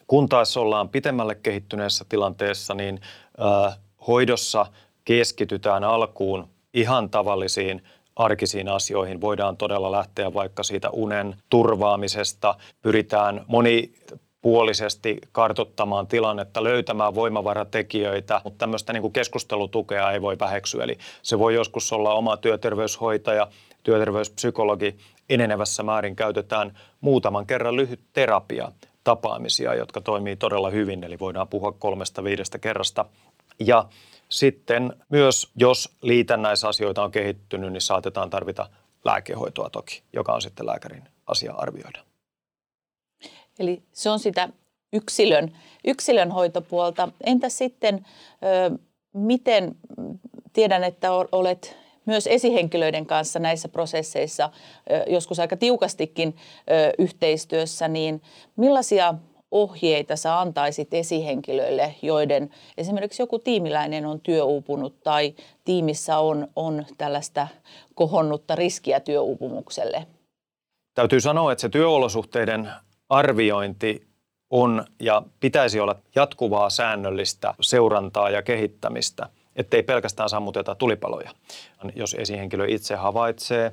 Kun 0.07 0.29
taas 0.29 0.57
ollaan 0.57 0.89
pitemmälle 0.89 1.35
kehittyneessä 1.35 2.05
tilanteessa, 2.09 2.73
niin 2.73 3.01
hoidossa 4.07 4.65
keskitytään 5.05 5.83
alkuun 5.83 6.47
ihan 6.73 7.09
tavallisiin 7.09 7.83
arkisiin 8.15 8.69
asioihin. 8.69 9.21
Voidaan 9.21 9.57
todella 9.57 9.91
lähteä 9.91 10.33
vaikka 10.33 10.63
siitä 10.63 10.89
unen 10.89 11.35
turvaamisesta. 11.49 12.55
Pyritään 12.81 13.45
moni 13.47 13.93
puolisesti 14.43 15.17
kartottamaan 15.31 16.07
tilannetta, 16.07 16.63
löytämään 16.63 17.15
voimavaratekijöitä, 17.15 18.41
mutta 18.43 18.57
tämmöistä 18.57 18.93
niin 18.93 19.01
kuin 19.01 19.13
keskustelutukea 19.13 20.11
ei 20.11 20.21
voi 20.21 20.39
väheksyä. 20.39 20.83
Eli 20.83 20.97
se 21.21 21.39
voi 21.39 21.53
joskus 21.53 21.93
olla 21.93 22.13
oma 22.13 22.37
työterveyshoitaja, 22.37 23.47
työterveyspsykologi. 23.83 24.95
Enenevässä 25.29 25.83
määrin 25.83 26.15
käytetään 26.15 26.77
muutaman 27.01 27.45
kerran 27.45 27.75
lyhyt 27.75 27.99
terapia 28.13 28.71
tapaamisia, 29.03 29.75
jotka 29.75 30.01
toimii 30.01 30.35
todella 30.35 30.69
hyvin, 30.69 31.03
eli 31.03 31.19
voidaan 31.19 31.47
puhua 31.47 31.71
kolmesta 31.71 32.23
viidestä 32.23 32.59
kerrasta. 32.59 33.05
Ja 33.59 33.85
sitten 34.29 34.93
myös, 35.09 35.51
jos 35.55 35.95
liitännäisasioita 36.01 37.03
on 37.03 37.11
kehittynyt, 37.11 37.71
niin 37.71 37.81
saatetaan 37.81 38.29
tarvita 38.29 38.69
lääkehoitoa 39.05 39.69
toki, 39.69 40.03
joka 40.13 40.33
on 40.33 40.41
sitten 40.41 40.65
lääkärin 40.65 41.03
asia 41.27 41.53
arvioida. 41.53 42.12
Eli 43.59 43.83
se 43.91 44.09
on 44.09 44.19
sitä 44.19 44.49
yksilön, 44.93 45.51
yksilön 45.85 46.31
hoitopuolta. 46.31 47.09
Entä 47.23 47.49
sitten, 47.49 48.05
miten, 49.13 49.75
tiedän, 50.53 50.83
että 50.83 51.11
olet 51.31 51.77
myös 52.05 52.27
esihenkilöiden 52.27 53.05
kanssa 53.05 53.39
näissä 53.39 53.69
prosesseissa 53.69 54.49
joskus 55.07 55.39
aika 55.39 55.57
tiukastikin 55.57 56.35
yhteistyössä, 56.97 57.87
niin 57.87 58.21
millaisia 58.55 59.13
ohjeita 59.51 60.15
sä 60.15 60.39
antaisit 60.39 60.93
esihenkilöille, 60.93 61.95
joiden 62.01 62.49
esimerkiksi 62.77 63.21
joku 63.21 63.39
tiimiläinen 63.39 64.05
on 64.05 64.19
työuupunut 64.19 65.03
tai 65.03 65.35
tiimissä 65.65 66.17
on, 66.17 66.47
on 66.55 66.85
tällaista 66.97 67.47
kohonnutta 67.95 68.55
riskiä 68.55 68.99
työuupumukselle? 68.99 70.07
Täytyy 70.93 71.21
sanoa, 71.21 71.51
että 71.51 71.61
se 71.61 71.69
työolosuhteiden 71.69 72.69
arviointi 73.09 74.07
on 74.49 74.85
ja 74.99 75.21
pitäisi 75.39 75.79
olla 75.79 75.95
jatkuvaa 76.15 76.69
säännöllistä 76.69 77.53
seurantaa 77.61 78.29
ja 78.29 78.41
kehittämistä, 78.41 79.29
ettei 79.55 79.83
pelkästään 79.83 80.29
sammuteta 80.29 80.75
tulipaloja. 80.75 81.31
Jos 81.95 82.15
esihenkilö 82.19 82.65
itse 82.67 82.95
havaitsee 82.95 83.71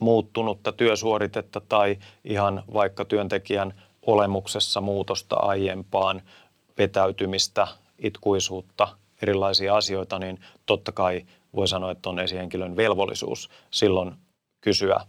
muuttunutta 0.00 0.72
työsuoritetta 0.72 1.60
tai 1.68 1.98
ihan 2.24 2.62
vaikka 2.74 3.04
työntekijän 3.04 3.74
olemuksessa 4.06 4.80
muutosta 4.80 5.36
aiempaan, 5.36 6.22
vetäytymistä, 6.78 7.68
itkuisuutta, 7.98 8.88
erilaisia 9.22 9.76
asioita, 9.76 10.18
niin 10.18 10.40
totta 10.66 10.92
kai 10.92 11.26
voi 11.54 11.68
sanoa, 11.68 11.90
että 11.90 12.08
on 12.08 12.18
esihenkilön 12.18 12.76
velvollisuus 12.76 13.50
silloin 13.70 14.14
kysyä, 14.60 15.00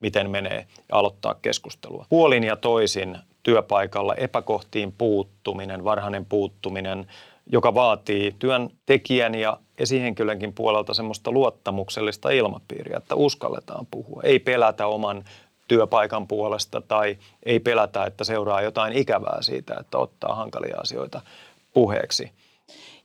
miten 0.00 0.30
menee 0.30 0.66
ja 0.88 0.96
aloittaa 0.96 1.34
keskustelua. 1.34 2.06
Puolin 2.08 2.44
ja 2.44 2.56
toisin 2.56 3.18
työpaikalla 3.42 4.14
epäkohtiin 4.14 4.92
puuttuminen, 4.98 5.84
varhainen 5.84 6.26
puuttuminen, 6.26 7.06
joka 7.52 7.74
vaatii 7.74 8.36
työntekijän 8.38 9.34
ja 9.34 9.58
esihenkilönkin 9.78 10.52
puolelta 10.52 10.94
semmoista 10.94 11.30
luottamuksellista 11.30 12.30
ilmapiiriä, 12.30 12.96
että 12.96 13.14
uskalletaan 13.14 13.86
puhua. 13.90 14.22
Ei 14.24 14.38
pelätä 14.38 14.86
oman 14.86 15.24
työpaikan 15.68 16.28
puolesta 16.28 16.80
tai 16.80 17.18
ei 17.42 17.60
pelätä, 17.60 18.04
että 18.04 18.24
seuraa 18.24 18.62
jotain 18.62 18.92
ikävää 18.92 19.42
siitä, 19.42 19.76
että 19.80 19.98
ottaa 19.98 20.34
hankalia 20.34 20.76
asioita 20.80 21.20
puheeksi. 21.74 22.30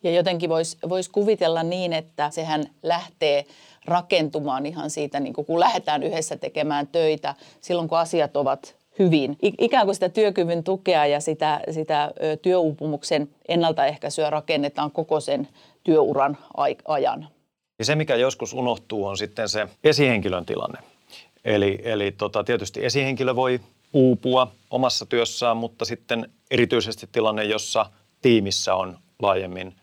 Ja 0.04 0.12
jotenkin 0.12 0.50
voisi 0.50 0.78
vois 0.90 1.10
kuvitella 1.10 1.64
niin, 1.64 1.94
että 1.94 2.30
sehän 2.30 2.64
lähtee 2.84 3.46
rakentumaan 3.86 4.66
ihan 4.66 4.90
siitä, 4.90 5.20
niin 5.20 5.34
kun 5.34 5.60
lähdetään 5.60 6.04
yhdessä 6.04 6.38
tekemään 6.38 6.88
töitä, 6.88 7.36
silloin 7.62 7.88
kun 7.88 7.98
asiat 7.98 8.38
ovat 8.38 8.76
hyvin. 9.00 9.38
Ikään 9.42 9.86
kuin 9.86 9.96
sitä 9.96 10.10
työkyvyn 10.10 10.64
tukea 10.64 11.06
ja 11.06 11.20
sitä, 11.20 11.62
sitä 11.72 12.12
työuupumuksen 12.42 13.30
ennaltaehkäisyä 13.48 14.30
rakennetaan 14.30 14.92
koko 14.92 15.20
sen 15.20 15.48
työuran 15.84 16.38
ajan. 16.88 17.28
Ja 17.80 17.86
se, 17.86 17.96
mikä 17.96 18.16
joskus 18.16 18.54
unohtuu, 18.54 19.06
on 19.06 19.18
sitten 19.18 19.50
se 19.50 19.68
esihenkilön 19.84 20.46
tilanne. 20.46 20.80
Eli, 21.46 21.80
eli 21.84 22.12
tota, 22.12 22.44
tietysti 22.44 22.86
esihenkilö 22.86 23.36
voi 23.36 23.60
uupua 23.94 24.52
omassa 24.70 25.06
työssään, 25.06 25.58
mutta 25.58 25.86
sitten 25.86 26.30
erityisesti 26.52 27.10
tilanne, 27.12 27.44
jossa 27.44 27.86
tiimissä 28.22 28.76
on 28.76 28.98
laajemmin 29.22 29.74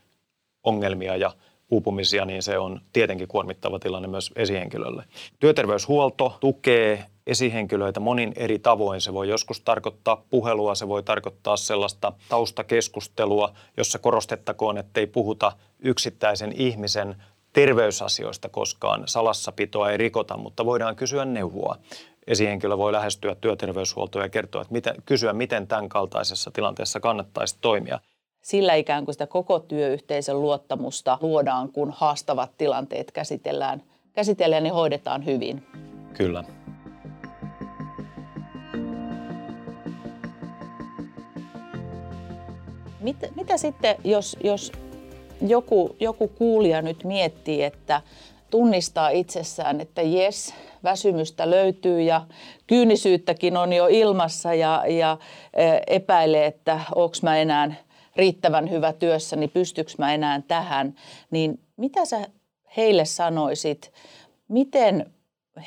ongelmia 0.65 1.17
ja 1.17 1.31
uupumisia, 1.73 2.25
niin 2.25 2.43
se 2.43 2.59
on 2.59 2.81
tietenkin 2.93 3.29
kuormittava 3.29 3.79
tilanne 3.79 4.09
myös 4.09 4.31
esihenkilölle. 4.37 5.05
Työterveyshuolto 5.41 6.37
tukee 6.41 7.07
esihenkilöitä 7.27 8.01
monin 8.01 8.33
eri 8.37 8.59
tavoin. 8.59 9.01
Se 9.01 9.13
voi 9.13 9.29
joskus 9.29 9.61
tarkoittaa 9.61 10.23
puhelua, 10.31 10.75
se 10.75 10.89
voi 10.89 11.03
tarkoittaa 11.03 11.57
sellaista 11.57 12.13
taustakeskustelua, 12.29 13.53
jossa 13.77 13.99
korostettakoon, 13.99 14.79
ettei 14.79 15.07
puhuta 15.07 15.53
yksittäisen 15.81 16.53
ihmisen 16.57 17.17
terveysasioista 17.53 18.49
koskaan. 18.49 19.03
Salassapitoa 19.07 19.91
ei 19.91 19.97
rikota, 19.97 20.37
mutta 20.37 20.65
voidaan 20.65 20.97
kysyä 20.97 21.25
neuvoa. 21.25 21.77
Esihenkilö 22.27 22.79
voi 22.79 22.93
lähestyä 22.93 23.35
työterveyshuoltoa 23.35 24.23
ja 24.23 24.29
kertoa, 24.29 24.63
että 24.63 24.73
miten, 24.73 24.95
kysyä, 25.07 25.33
miten 25.33 25.67
tämän 25.67 25.89
kaltaisessa 25.89 26.51
tilanteessa 26.51 27.01
kannattaisi 27.01 27.59
toimia. 27.61 28.01
Sillä 28.43 28.75
ikään 28.75 29.05
kuin 29.05 29.15
sitä 29.15 29.27
koko 29.27 29.59
työyhteisön 29.59 30.43
luottamusta 30.43 31.19
luodaan, 31.21 31.73
kun 31.73 31.93
haastavat 31.97 32.51
tilanteet 32.59 33.13
käsitellään, 33.13 33.83
käsitellään 34.13 34.67
ja 34.67 34.73
hoidetaan 34.73 35.25
hyvin. 35.25 35.67
Kyllä. 36.15 36.45
Mitä, 43.01 43.29
mitä 43.37 43.57
sitten, 43.57 43.97
jos, 44.05 44.37
jos 44.45 44.73
joku, 45.41 45.97
joku 46.01 46.29
kuulija 46.29 46.83
nyt 46.83 47.05
miettii, 47.05 47.63
että 47.63 48.03
tunnistaa 48.51 49.09
itsessään, 49.09 49.81
että 49.81 50.03
jes, 50.03 50.55
väsymystä 50.85 51.51
löytyy 51.51 52.03
ja 52.03 52.27
kyynisyyttäkin 52.67 53.57
on 53.57 53.73
jo 53.73 53.87
ilmassa 53.91 54.55
ja, 54.55 54.85
ja 54.89 55.19
epäilee, 55.87 56.47
että 56.47 56.81
onko 56.95 57.17
mä 57.23 57.39
enää 57.39 57.75
riittävän 58.17 58.71
hyvä 58.71 58.93
työssä, 58.93 59.37
niin 59.37 59.51
pystyykö 59.51 59.93
mä 59.99 60.15
enää 60.15 60.43
tähän, 60.49 60.95
niin 61.31 61.61
mitä 61.77 62.05
sä 62.05 62.27
heille 62.77 63.05
sanoisit, 63.05 63.93
miten 64.49 65.13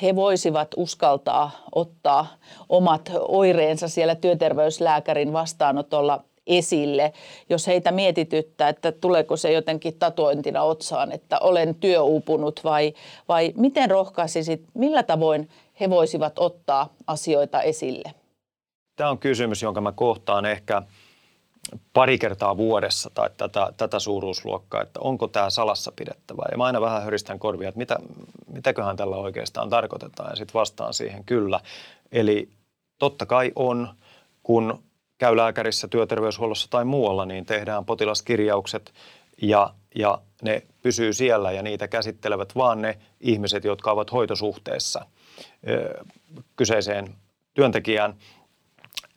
he 0.02 0.16
voisivat 0.16 0.68
uskaltaa 0.76 1.50
ottaa 1.74 2.26
omat 2.68 3.12
oireensa 3.20 3.88
siellä 3.88 4.14
työterveyslääkärin 4.14 5.32
vastaanotolla 5.32 6.24
esille, 6.46 7.12
jos 7.50 7.66
heitä 7.66 7.92
mietityttää, 7.92 8.68
että 8.68 8.92
tuleeko 8.92 9.36
se 9.36 9.52
jotenkin 9.52 9.98
tatuointina 9.98 10.62
otsaan, 10.62 11.12
että 11.12 11.38
olen 11.38 11.74
työuupunut 11.74 12.60
vai, 12.64 12.94
vai 13.28 13.52
miten 13.56 13.90
rohkaisisit, 13.90 14.64
millä 14.74 15.02
tavoin 15.02 15.48
he 15.80 15.90
voisivat 15.90 16.38
ottaa 16.38 16.94
asioita 17.06 17.62
esille? 17.62 18.14
Tämä 18.96 19.10
on 19.10 19.18
kysymys, 19.18 19.62
jonka 19.62 19.80
mä 19.80 19.92
kohtaan 19.92 20.46
ehkä 20.46 20.82
pari 21.92 22.18
kertaa 22.18 22.56
vuodessa 22.56 23.10
tai 23.14 23.30
tätä, 23.36 23.72
tätä 23.76 23.98
suuruusluokkaa, 23.98 24.82
että 24.82 25.00
onko 25.00 25.28
tämä 25.28 25.50
salassa 25.50 25.92
pidettävää. 25.96 26.48
Ja 26.50 26.58
mä 26.58 26.64
aina 26.64 26.80
vähän 26.80 27.02
höristän 27.02 27.38
korvia, 27.38 27.68
että 27.68 27.78
mitä, 27.78 27.98
mitäköhän 28.46 28.96
tällä 28.96 29.16
oikeastaan 29.16 29.70
tarkoitetaan 29.70 30.30
ja 30.30 30.36
sitten 30.36 30.54
vastaan 30.54 30.94
siihen 30.94 31.24
kyllä. 31.24 31.60
Eli 32.12 32.48
totta 32.98 33.26
kai 33.26 33.52
on, 33.54 33.88
kun 34.42 34.82
käy 35.18 35.36
lääkärissä, 35.36 35.88
työterveyshuollossa 35.88 36.70
tai 36.70 36.84
muualla, 36.84 37.26
niin 37.26 37.46
tehdään 37.46 37.84
potilaskirjaukset 37.84 38.92
ja, 39.42 39.74
ja 39.94 40.18
ne 40.42 40.62
pysyy 40.82 41.12
siellä 41.12 41.52
ja 41.52 41.62
niitä 41.62 41.88
käsittelevät 41.88 42.54
vaan 42.54 42.82
ne 42.82 42.98
ihmiset, 43.20 43.64
jotka 43.64 43.90
ovat 43.90 44.12
hoitosuhteessa 44.12 45.06
kyseiseen 46.56 47.14
työntekijään. 47.54 48.16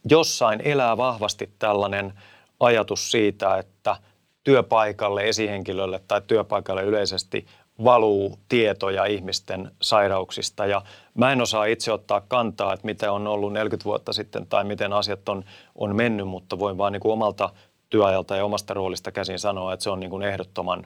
Jossain 0.10 0.62
elää 0.64 0.98
vahvasti 0.98 1.50
tällainen 1.60 2.14
ajatus 2.60 3.12
siitä, 3.12 3.58
että 3.58 3.96
työpaikalle, 4.44 5.30
esihenkilölle 5.30 6.02
tai 6.08 6.22
työpaikalle 6.28 6.84
yleisesti 6.84 7.46
valuu 7.84 8.40
tietoja 8.50 9.06
ihmisten 9.06 9.72
sairauksista. 9.82 10.66
Ja 10.66 10.82
mä 11.14 11.32
en 11.32 11.42
osaa 11.42 11.66
itse 11.66 11.92
ottaa 11.92 12.22
kantaa, 12.22 12.74
että 12.74 12.86
mitä 12.86 13.12
on 13.12 13.28
ollut 13.28 13.54
40 13.54 13.86
vuotta 13.86 14.14
sitten 14.14 14.48
tai 14.48 14.64
miten 14.64 14.94
asiat 14.94 15.30
on, 15.30 15.44
on 15.76 15.96
mennyt, 15.96 16.28
mutta 16.28 16.60
voin 16.60 16.78
vaan 16.78 16.94
niin 16.94 17.02
kuin 17.02 17.14
omalta 17.14 17.50
työajalta 17.90 18.36
ja 18.36 18.46
omasta 18.46 18.74
roolista 18.74 19.12
käsin 19.12 19.40
sanoa, 19.40 19.74
että 19.74 19.84
se 19.84 19.90
on 19.90 20.00
niin 20.00 20.10
kuin 20.10 20.24
ehdottoman 20.24 20.86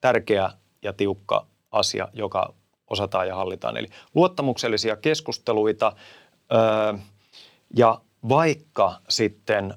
tärkeä 0.00 0.50
ja 0.82 0.92
tiukka 0.92 1.46
asia, 1.70 2.08
joka 2.12 2.54
osataan 2.90 3.28
ja 3.28 3.36
hallitaan. 3.36 3.76
Eli 3.76 3.88
luottamuksellisia 4.14 4.96
keskusteluita 4.96 5.92
öö, 6.52 6.94
ja 7.76 8.00
vaikka 8.28 8.94
sitten 9.08 9.74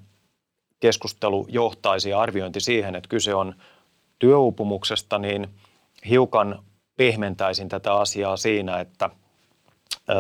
keskustelu 0.86 1.48
johtaisi 1.50 2.10
ja 2.10 2.20
arviointi 2.20 2.60
siihen, 2.60 2.96
että 2.96 3.10
kyse 3.10 3.36
on 3.36 3.56
työuupumuksesta, 4.20 5.18
niin– 5.20 5.48
hiukan 6.10 6.60
pehmentäisin 6.98 7.70
tätä 7.70 7.94
asiaa 7.94 8.38
siinä, 8.38 8.80
että 8.80 9.10
ö, 10.10 10.14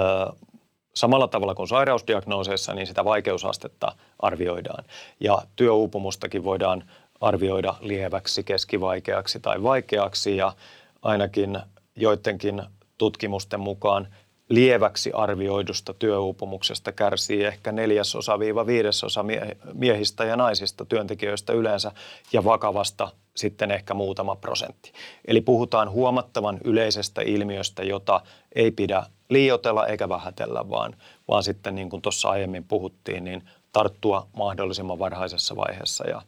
samalla 0.96 1.28
tavalla 1.28 1.56
kuin 1.56 1.68
sairausdiagnooseissa, 1.68 2.74
niin 2.74 2.88
sitä 2.88 3.06
vaikeusastetta 3.06 3.96
arvioidaan. 4.20 4.84
Ja 5.20 5.42
työuupumustakin 5.56 6.44
voidaan 6.44 6.84
arvioida 7.22 7.76
lieväksi, 7.80 8.44
keskivaikeaksi 8.44 9.40
tai 9.40 9.64
vaikeaksi 9.64 10.38
ja 10.38 10.54
ainakin 11.02 11.60
joidenkin 11.96 12.62
tutkimusten 12.98 13.60
mukaan 13.60 14.08
lieväksi 14.50 15.12
arvioidusta 15.14 15.94
työuupumuksesta 15.94 16.92
kärsii 16.92 17.44
ehkä 17.44 17.72
neljäsosa 17.72 18.40
viiva 18.40 18.66
viidesosa 18.66 19.26
miehistä 19.74 20.26
ja 20.26 20.36
naisista 20.36 20.86
työntekijöistä 20.86 21.54
yleensä 21.54 21.92
ja 22.34 22.44
vakavasta 22.44 23.12
sitten 23.36 23.72
ehkä 23.72 23.94
muutama 23.94 24.36
prosentti. 24.36 24.92
Eli 25.28 25.42
puhutaan 25.42 25.92
huomattavan 25.92 26.60
yleisestä 26.64 27.22
ilmiöstä, 27.22 27.84
jota 27.84 28.22
ei 28.56 28.72
pidä 28.72 29.04
liiotella 29.30 29.88
eikä 29.88 30.10
vähätellä, 30.10 30.70
vaan, 30.70 30.96
vaan 31.28 31.44
sitten 31.44 31.76
niin 31.76 31.90
kuin 31.90 32.02
tuossa 32.02 32.30
aiemmin 32.30 32.64
puhuttiin, 32.64 33.24
niin 33.24 33.44
tarttua 33.72 34.28
mahdollisimman 34.38 35.00
varhaisessa 35.00 35.56
vaiheessa 35.56 36.10
ja 36.10 36.22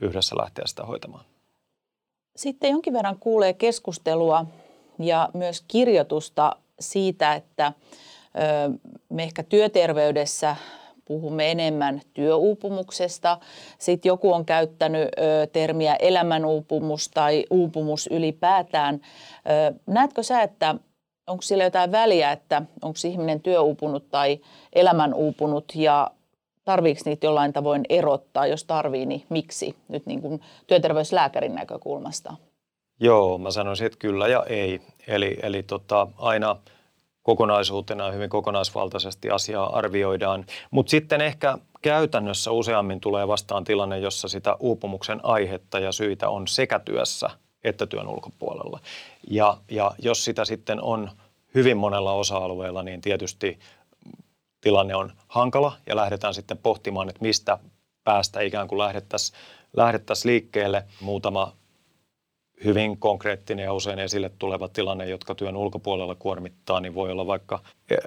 yhdessä 0.00 0.36
lähteä 0.36 0.66
sitä 0.66 0.84
hoitamaan. 0.84 1.24
Sitten 2.36 2.70
jonkin 2.70 2.92
verran 2.92 3.18
kuulee 3.20 3.52
keskustelua 3.52 4.46
ja 4.98 5.28
myös 5.34 5.64
kirjoitusta 5.68 6.56
siitä, 6.80 7.34
että 7.34 7.72
me 9.08 9.22
ehkä 9.22 9.42
työterveydessä 9.42 10.56
puhumme 11.04 11.50
enemmän 11.50 12.00
työuupumuksesta. 12.14 13.38
Sitten 13.78 14.10
joku 14.10 14.32
on 14.32 14.44
käyttänyt 14.44 15.08
termiä 15.52 15.96
elämänuupumus 15.96 17.08
tai 17.08 17.44
uupumus 17.50 18.06
ylipäätään. 18.06 19.00
Näetkö 19.86 20.22
sä, 20.22 20.42
että 20.42 20.74
onko 21.26 21.42
sillä 21.42 21.64
jotain 21.64 21.92
väliä, 21.92 22.32
että 22.32 22.62
onko 22.82 22.98
ihminen 23.04 23.40
työuupunut 23.40 24.08
tai 24.08 24.40
elämänuupunut 24.72 25.72
ja 25.74 26.10
tarviiko 26.64 27.00
niitä 27.04 27.26
jollain 27.26 27.52
tavoin 27.52 27.82
erottaa, 27.88 28.46
jos 28.46 28.64
tarvii, 28.64 29.06
niin 29.06 29.24
miksi 29.28 29.76
nyt 29.88 30.06
niin 30.06 30.22
kuin 30.22 30.40
työterveyslääkärin 30.66 31.54
näkökulmasta? 31.54 32.36
Joo, 33.00 33.38
mä 33.38 33.50
sanoisin, 33.50 33.86
että 33.86 33.98
kyllä 33.98 34.28
ja 34.28 34.44
ei. 34.48 34.80
Eli, 35.06 35.36
eli 35.42 35.62
tota, 35.62 36.06
aina 36.18 36.56
kokonaisuutena 37.22 38.10
hyvin 38.10 38.30
kokonaisvaltaisesti 38.30 39.30
asiaa 39.30 39.76
arvioidaan. 39.78 40.46
Mutta 40.70 40.90
sitten 40.90 41.20
ehkä 41.20 41.58
käytännössä 41.82 42.50
useammin 42.50 43.00
tulee 43.00 43.28
vastaan 43.28 43.64
tilanne, 43.64 43.98
jossa 43.98 44.28
sitä 44.28 44.56
uupumuksen 44.60 45.20
aihetta 45.22 45.78
ja 45.78 45.92
syitä 45.92 46.28
on 46.28 46.48
sekä 46.48 46.78
työssä 46.78 47.30
että 47.64 47.86
työn 47.86 48.08
ulkopuolella. 48.08 48.80
Ja, 49.30 49.56
ja 49.70 49.90
jos 49.98 50.24
sitä 50.24 50.44
sitten 50.44 50.82
on 50.82 51.10
hyvin 51.54 51.76
monella 51.76 52.12
osa-alueella, 52.12 52.82
niin 52.82 53.00
tietysti 53.00 53.58
tilanne 54.60 54.94
on 54.94 55.12
hankala 55.28 55.72
ja 55.86 55.96
lähdetään 55.96 56.34
sitten 56.34 56.58
pohtimaan, 56.58 57.08
että 57.08 57.22
mistä 57.22 57.58
päästä 58.04 58.40
ikään 58.40 58.68
kuin 58.68 58.78
lähdettäisiin 58.78 59.38
lähdettäisi 59.76 60.28
liikkeelle. 60.28 60.84
Muutama 61.00 61.52
hyvin 62.64 62.98
konkreettinen 62.98 63.64
ja 63.64 63.72
usein 63.72 63.98
esille 63.98 64.30
tuleva 64.38 64.68
tilanne, 64.68 65.06
jotka 65.08 65.34
työn 65.34 65.56
ulkopuolella 65.56 66.14
kuormittaa, 66.14 66.80
niin 66.80 66.94
voi 66.94 67.12
olla 67.12 67.26
vaikka 67.26 67.60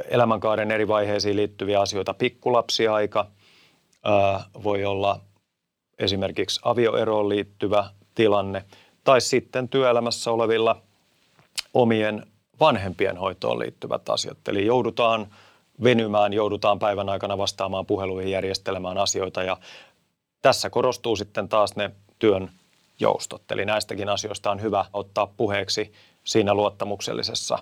elämänkaaren 0.10 0.72
eri 0.72 0.88
vaiheisiin 0.88 1.36
liittyviä 1.36 1.82
asioita, 1.82 2.14
pikkulapsiaika, 2.14 3.28
voi 4.64 4.86
olla 4.86 5.20
esimerkiksi 6.00 6.60
avioeroon 6.64 7.30
liittyvä 7.30 7.90
tilanne, 8.16 8.66
tai 9.04 9.22
sitten 9.22 9.70
työelämässä 9.70 10.32
olevilla 10.32 10.82
omien 11.74 12.26
vanhempien 12.60 13.18
hoitoon 13.18 13.60
liittyvät 13.60 14.10
asiat. 14.10 14.48
Eli 14.48 14.66
joudutaan 14.66 15.28
venymään, 15.84 16.34
joudutaan 16.34 16.80
päivän 16.80 17.10
aikana 17.10 17.38
vastaamaan 17.38 17.86
puheluihin, 17.86 18.32
järjestelemään 18.32 18.98
asioita 18.98 19.44
ja 19.44 19.58
tässä 20.42 20.70
korostuu 20.70 21.16
sitten 21.16 21.50
taas 21.50 21.76
ne 21.76 21.92
työn 22.20 22.52
joustot. 23.02 23.52
Eli 23.52 23.66
näistäkin 23.66 24.10
asioista 24.10 24.52
on 24.52 24.62
hyvä 24.62 24.86
ottaa 24.94 25.28
puheeksi 25.28 25.94
siinä 26.24 26.54
luottamuksellisessa 26.54 27.60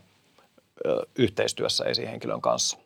ö, 0.86 1.06
yhteistyössä 1.15 1.86
esihenkilön 1.86 2.41
kanssa 2.41 2.78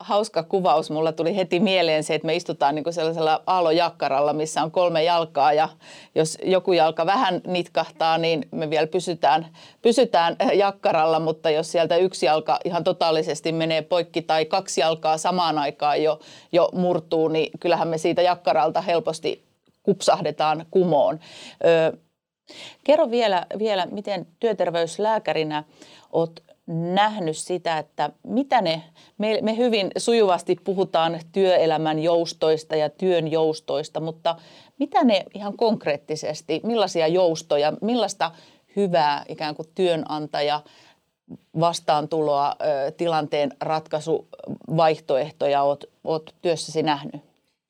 hauska 0.00 0.42
kuvaus. 0.42 0.90
Mulla 0.90 1.12
tuli 1.12 1.36
heti 1.36 1.60
mieleen 1.60 2.04
se, 2.04 2.14
että 2.14 2.26
me 2.26 2.36
istutaan 2.36 2.74
niin 2.74 2.84
kuin 2.84 2.94
sellaisella 2.94 3.42
aalojakkaralla, 3.46 4.32
missä 4.32 4.62
on 4.62 4.70
kolme 4.70 5.04
jalkaa 5.04 5.52
ja 5.52 5.68
jos 6.14 6.38
joku 6.42 6.72
jalka 6.72 7.06
vähän 7.06 7.40
nitkahtaa, 7.46 8.18
niin 8.18 8.48
me 8.50 8.70
vielä 8.70 8.86
pysytään, 8.86 9.46
pysytään 9.82 10.36
jakkaralla, 10.54 11.20
mutta 11.20 11.50
jos 11.50 11.72
sieltä 11.72 11.96
yksi 11.96 12.26
jalka 12.26 12.58
ihan 12.64 12.84
totaalisesti 12.84 13.52
menee 13.52 13.82
poikki 13.82 14.22
tai 14.22 14.44
kaksi 14.44 14.80
jalkaa 14.80 15.18
samaan 15.18 15.58
aikaan 15.58 16.02
jo, 16.02 16.20
jo 16.52 16.68
murtuu, 16.72 17.28
niin 17.28 17.50
kyllähän 17.60 17.88
me 17.88 17.98
siitä 17.98 18.22
jakkaralta 18.22 18.80
helposti 18.80 19.43
kupsahdetaan 19.84 20.66
kumoon. 20.70 21.20
Öö, 21.64 21.92
kerro 22.84 23.10
vielä, 23.10 23.46
vielä, 23.58 23.86
miten 23.86 24.26
työterveyslääkärinä 24.40 25.64
olet 26.12 26.42
nähnyt 26.66 27.36
sitä, 27.36 27.78
että 27.78 28.10
mitä 28.22 28.60
ne, 28.60 28.82
me, 29.18 29.38
me 29.42 29.56
hyvin 29.56 29.90
sujuvasti 29.98 30.56
puhutaan 30.64 31.20
työelämän 31.32 31.98
joustoista 31.98 32.76
ja 32.76 32.90
työn 32.90 33.30
joustoista, 33.30 34.00
mutta 34.00 34.36
mitä 34.78 35.04
ne 35.04 35.24
ihan 35.34 35.56
konkreettisesti, 35.56 36.60
millaisia 36.62 37.06
joustoja, 37.06 37.72
millaista 37.80 38.30
hyvää 38.76 39.24
ikään 39.28 39.54
kuin 39.54 39.68
työnantaja 39.74 40.60
vastaantuloa, 41.60 42.56
tilanteen 42.96 43.50
ratkaisuvaihtoehtoja 43.60 45.62
olet, 45.62 45.84
olet 46.04 46.34
työssäsi 46.42 46.82
nähnyt? 46.82 47.22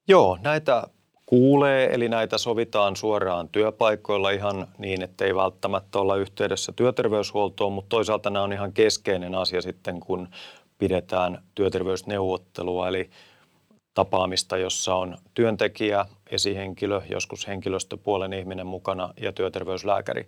Joo, 0.08 0.38
näitä 0.42 0.86
kuulee, 1.34 1.94
eli 1.94 2.08
näitä 2.08 2.38
sovitaan 2.38 2.96
suoraan 2.96 3.48
työpaikoilla 3.48 4.30
ihan 4.30 4.68
niin, 4.78 5.02
että 5.02 5.24
ei 5.24 5.34
välttämättä 5.34 5.98
olla 5.98 6.16
yhteydessä 6.16 6.72
työterveyshuoltoon, 6.72 7.72
mutta 7.72 7.88
toisaalta 7.88 8.30
nämä 8.30 8.42
on 8.42 8.52
ihan 8.52 8.72
keskeinen 8.72 9.34
asia 9.34 9.62
sitten, 9.62 10.00
kun 10.00 10.28
pidetään 10.78 11.42
työterveysneuvottelua, 11.54 12.88
eli 12.88 13.10
tapaamista, 13.94 14.56
jossa 14.56 14.94
on 14.94 15.16
työntekijä, 15.34 16.06
esihenkilö, 16.30 17.02
joskus 17.10 17.46
henkilöstöpuolen 17.46 18.32
ihminen 18.32 18.66
mukana 18.66 19.14
ja 19.20 19.32
työterveyslääkäri. 19.32 20.26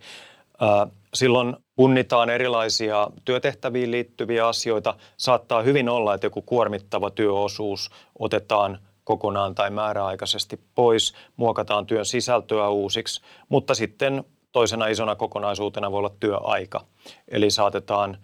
Silloin 1.15 1.57
punnitaan 1.77 2.31
erilaisia 2.31 3.11
työtehtäviin 3.25 3.91
liittyviä 3.91 4.49
asioita. 4.49 4.95
Saattaa 5.17 5.63
hyvin 5.63 5.89
olla, 5.89 6.15
että 6.15 6.27
joku 6.27 6.43
kuormittava 6.43 7.11
työosuus 7.11 7.91
otetaan 8.19 8.79
kokonaan 9.07 9.55
tai 9.55 9.71
määräaikaisesti 9.71 10.61
pois, 10.75 11.15
muokataan 11.37 11.87
työn 11.87 12.07
sisältöä 12.07 12.69
uusiksi, 12.69 13.21
mutta 13.49 13.75
sitten 13.75 14.25
toisena 14.53 14.87
isona 14.87 15.15
kokonaisuutena 15.15 15.91
voi 15.93 15.99
olla 15.99 16.15
työaika. 16.21 16.85
Eli 17.29 17.51
saatetaan 17.51 18.19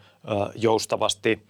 joustavasti 0.54 1.46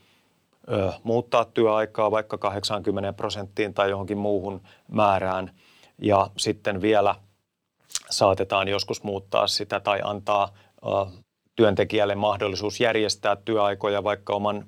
muuttaa 1.03 1.45
työaikaa 1.45 2.11
vaikka 2.11 2.38
80 2.38 3.12
prosenttiin 3.12 3.75
tai 3.75 3.90
johonkin 3.90 4.18
muuhun 4.18 4.61
määrään 4.88 5.51
ja 5.99 6.31
sitten 6.38 6.81
vielä 6.83 7.14
saatetaan 8.11 8.68
joskus 8.68 9.03
muuttaa 9.03 9.47
sitä 9.47 9.81
tai 9.81 10.01
antaa 10.05 10.49
työntekijälle 11.57 12.14
mahdollisuus 12.14 12.81
järjestää 12.81 13.37
työaikoja 13.37 14.05
vaikka 14.05 14.35
oman 14.35 14.66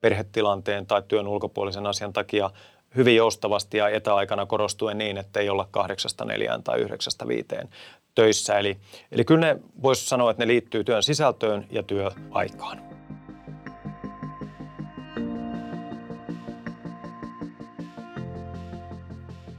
perhetilanteen 0.00 0.86
tai 0.86 1.02
työn 1.08 1.26
ulkopuolisen 1.26 1.86
asian 1.86 2.12
takia 2.12 2.50
hyvin 2.96 3.16
joustavasti 3.16 3.76
ja 3.78 3.88
etäaikana 3.88 4.46
korostuen 4.46 4.98
niin, 4.98 5.18
että 5.18 5.40
ei 5.40 5.48
olla 5.48 5.68
kahdeksasta 5.70 6.24
neljään 6.24 6.62
tai 6.62 6.80
yhdeksästä 6.80 7.28
viiteen 7.28 7.68
töissä. 8.14 8.58
Eli, 8.58 8.76
eli 9.12 9.24
kyllä 9.24 9.46
ne 9.46 9.60
voisi 9.82 10.06
sanoa, 10.06 10.30
että 10.30 10.42
ne 10.42 10.48
liittyy 10.48 10.84
työn 10.84 11.02
sisältöön 11.02 11.66
ja 11.70 11.82
työaikaan. 11.82 12.90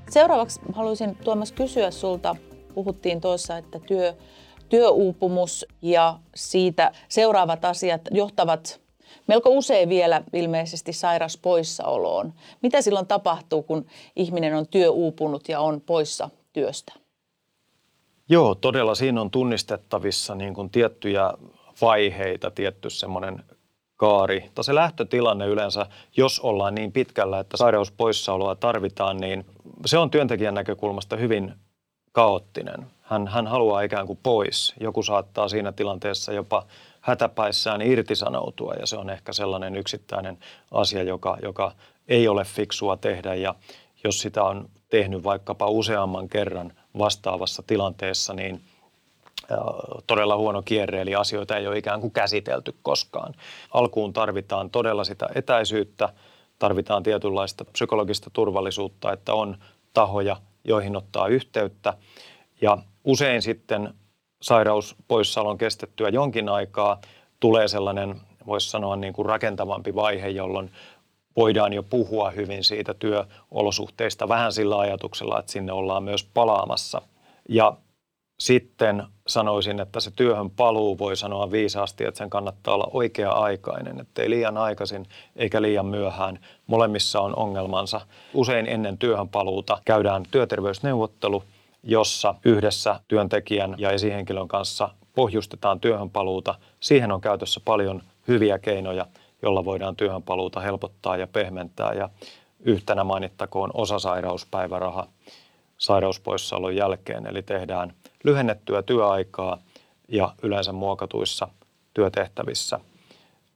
Seuraavaksi 0.10 0.60
haluaisin 0.74 1.16
Tuomas 1.16 1.52
kysyä 1.52 1.92
sulta, 1.92 2.36
puhuttiin 2.74 3.22
tuossa, 3.22 3.58
että 3.58 3.80
työ, 3.80 4.14
työuupumus 4.70 5.66
ja 5.82 6.20
siitä 6.36 6.92
seuraavat 7.10 7.66
asiat 7.66 8.02
johtavat 8.12 8.81
melko 9.28 9.50
usein 9.50 9.90
vielä 9.90 10.24
ilmeisesti 10.34 10.94
sairas 10.94 11.38
poissaoloon. 11.38 12.34
Mitä 12.62 12.82
silloin 12.82 13.08
tapahtuu, 13.08 13.64
kun 13.64 13.86
ihminen 14.16 14.56
on 14.56 14.68
työuupunut 14.68 15.50
ja 15.50 15.60
on 15.60 15.82
poissa 15.82 16.30
työstä? 16.54 16.94
Joo, 18.30 18.56
todella 18.56 18.96
siinä 18.96 19.22
on 19.22 19.32
tunnistettavissa 19.32 20.36
niin 20.36 20.54
kuin 20.54 20.70
tiettyjä 20.70 21.34
vaiheita, 21.82 22.52
tietty 22.52 22.90
semmoinen 22.90 23.44
kaari. 23.98 24.50
Tai 24.56 24.64
se 24.64 24.76
lähtötilanne 24.76 25.48
yleensä, 25.48 25.86
jos 26.18 26.40
ollaan 26.40 26.76
niin 26.76 26.92
pitkällä, 26.92 27.40
että 27.40 27.58
sairauspoissaoloa 27.58 28.56
tarvitaan, 28.56 29.18
niin 29.18 29.46
se 29.86 29.98
on 29.98 30.12
työntekijän 30.12 30.54
näkökulmasta 30.54 31.16
hyvin 31.16 31.54
kaoottinen. 32.12 32.88
Hän, 33.02 33.28
hän 33.28 33.48
haluaa 33.48 33.82
ikään 33.82 34.08
kuin 34.08 34.20
pois. 34.24 34.74
Joku 34.80 35.04
saattaa 35.04 35.50
siinä 35.50 35.72
tilanteessa 35.72 36.34
jopa 36.34 36.66
hätäpäissään 37.02 37.82
irtisanoutua 37.82 38.74
ja 38.74 38.86
se 38.86 38.98
on 38.98 39.10
ehkä 39.10 39.34
sellainen 39.34 39.76
yksittäinen 39.76 40.38
asia, 40.72 41.04
joka, 41.04 41.38
joka 41.44 41.72
ei 42.08 42.28
ole 42.28 42.44
fiksua 42.44 42.98
tehdä 42.98 43.36
ja 43.36 43.56
jos 44.04 44.22
sitä 44.22 44.44
on 44.44 44.70
tehnyt 44.90 45.24
vaikkapa 45.24 45.68
useamman 45.68 46.30
kerran 46.30 46.74
vastaavassa 46.98 47.64
tilanteessa, 47.68 48.34
niin 48.34 48.62
todella 50.08 50.38
huono 50.38 50.62
kierre, 50.62 51.02
eli 51.02 51.16
asioita 51.16 51.58
ei 51.58 51.68
ole 51.68 51.78
ikään 51.78 52.02
kuin 52.02 52.12
käsitelty 52.12 52.76
koskaan. 52.82 53.34
Alkuun 53.74 54.14
tarvitaan 54.14 54.70
todella 54.70 55.04
sitä 55.04 55.30
etäisyyttä, 55.36 56.10
tarvitaan 56.60 57.04
tietynlaista 57.04 57.66
psykologista 57.66 58.30
turvallisuutta, 58.34 59.14
että 59.14 59.34
on 59.34 59.58
tahoja, 59.94 60.38
joihin 60.64 60.96
ottaa 60.96 61.28
yhteyttä. 61.28 61.94
Ja 62.62 62.78
usein 63.04 63.42
sitten 63.42 63.94
sairauspoissaolon 64.42 65.58
kestettyä 65.58 66.10
jonkin 66.10 66.50
aikaa 66.50 67.02
tulee 67.40 67.68
sellainen, 67.68 68.22
voisi 68.48 68.70
sanoa 68.70 68.96
niin 68.96 69.14
kuin 69.14 69.26
rakentavampi 69.26 69.96
vaihe, 69.96 70.28
jolloin 70.28 70.72
voidaan 71.36 71.74
jo 71.74 71.84
puhua 71.84 72.32
hyvin 72.32 72.64
siitä 72.64 72.94
työolosuhteista 72.94 74.28
vähän 74.28 74.54
sillä 74.54 74.80
ajatuksella, 74.80 75.40
että 75.40 75.52
sinne 75.52 75.72
ollaan 75.72 76.04
myös 76.04 76.24
palaamassa. 76.34 77.02
Ja 77.50 77.74
sitten 78.40 79.04
sanoisin, 79.28 79.80
että 79.80 80.00
se 80.00 80.12
työhön 80.12 80.50
paluu 80.50 80.98
voi 80.98 81.18
sanoa 81.18 81.52
viisaasti, 81.52 82.06
että 82.06 82.18
sen 82.18 82.30
kannattaa 82.30 82.74
olla 82.74 82.88
oikea-aikainen, 82.94 84.00
ettei 84.00 84.30
liian 84.30 84.58
aikaisin 84.58 85.06
eikä 85.36 85.62
liian 85.62 85.86
myöhään. 85.86 86.40
Molemmissa 86.68 87.22
on 87.22 87.36
ongelmansa. 87.36 88.02
Usein 88.34 88.68
ennen 88.68 88.98
työhön 88.98 89.30
paluuta 89.30 89.78
käydään 89.86 90.24
työterveysneuvottelu, 90.32 91.44
jossa 91.84 92.36
yhdessä 92.46 93.00
työntekijän 93.08 93.76
ja 93.78 93.92
esihenkilön 93.92 94.48
kanssa 94.48 94.90
pohjustetaan 95.16 95.80
työhön 95.80 96.10
paluuta. 96.10 96.56
Siihen 96.80 97.12
on 97.12 97.22
käytössä 97.22 97.62
paljon 97.66 98.04
hyviä 98.28 98.60
keinoja, 98.60 99.06
jolla 99.42 99.66
voidaan 99.66 99.96
työhön 99.96 100.24
paluuta 100.24 100.60
helpottaa 100.60 101.18
ja 101.18 101.28
pehmentää. 101.28 101.94
Ja 101.94 102.10
yhtenä 102.60 103.04
mainittakoon 103.04 103.72
osasairauspäiväraha 103.74 105.08
sairauspoissaolon 105.78 106.76
jälkeen, 106.76 107.28
eli 107.28 107.42
tehdään 107.42 107.94
lyhennettyä 108.24 108.82
työaikaa 108.82 109.58
ja 110.08 110.34
yleensä 110.44 110.72
muokatuissa 110.72 111.48
työtehtävissä, 111.94 112.80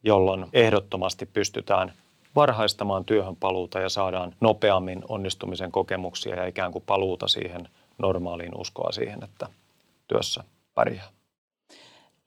jolloin 0.04 0.46
ehdottomasti 0.54 1.26
pystytään 1.26 1.94
varhaistamaan 2.36 3.06
työhön 3.06 3.36
paluuta 3.36 3.80
ja 3.80 3.90
saadaan 3.90 4.36
nopeammin 4.42 5.04
onnistumisen 5.10 5.72
kokemuksia 5.72 6.36
ja 6.36 6.46
ikään 6.46 6.72
kuin 6.72 6.84
paluuta 6.86 7.28
siihen 7.28 7.70
normaaliin 7.98 8.58
uskoa 8.58 8.92
siihen, 8.92 9.24
että 9.24 9.48
työssä 10.08 10.44
pärjää. 10.74 11.08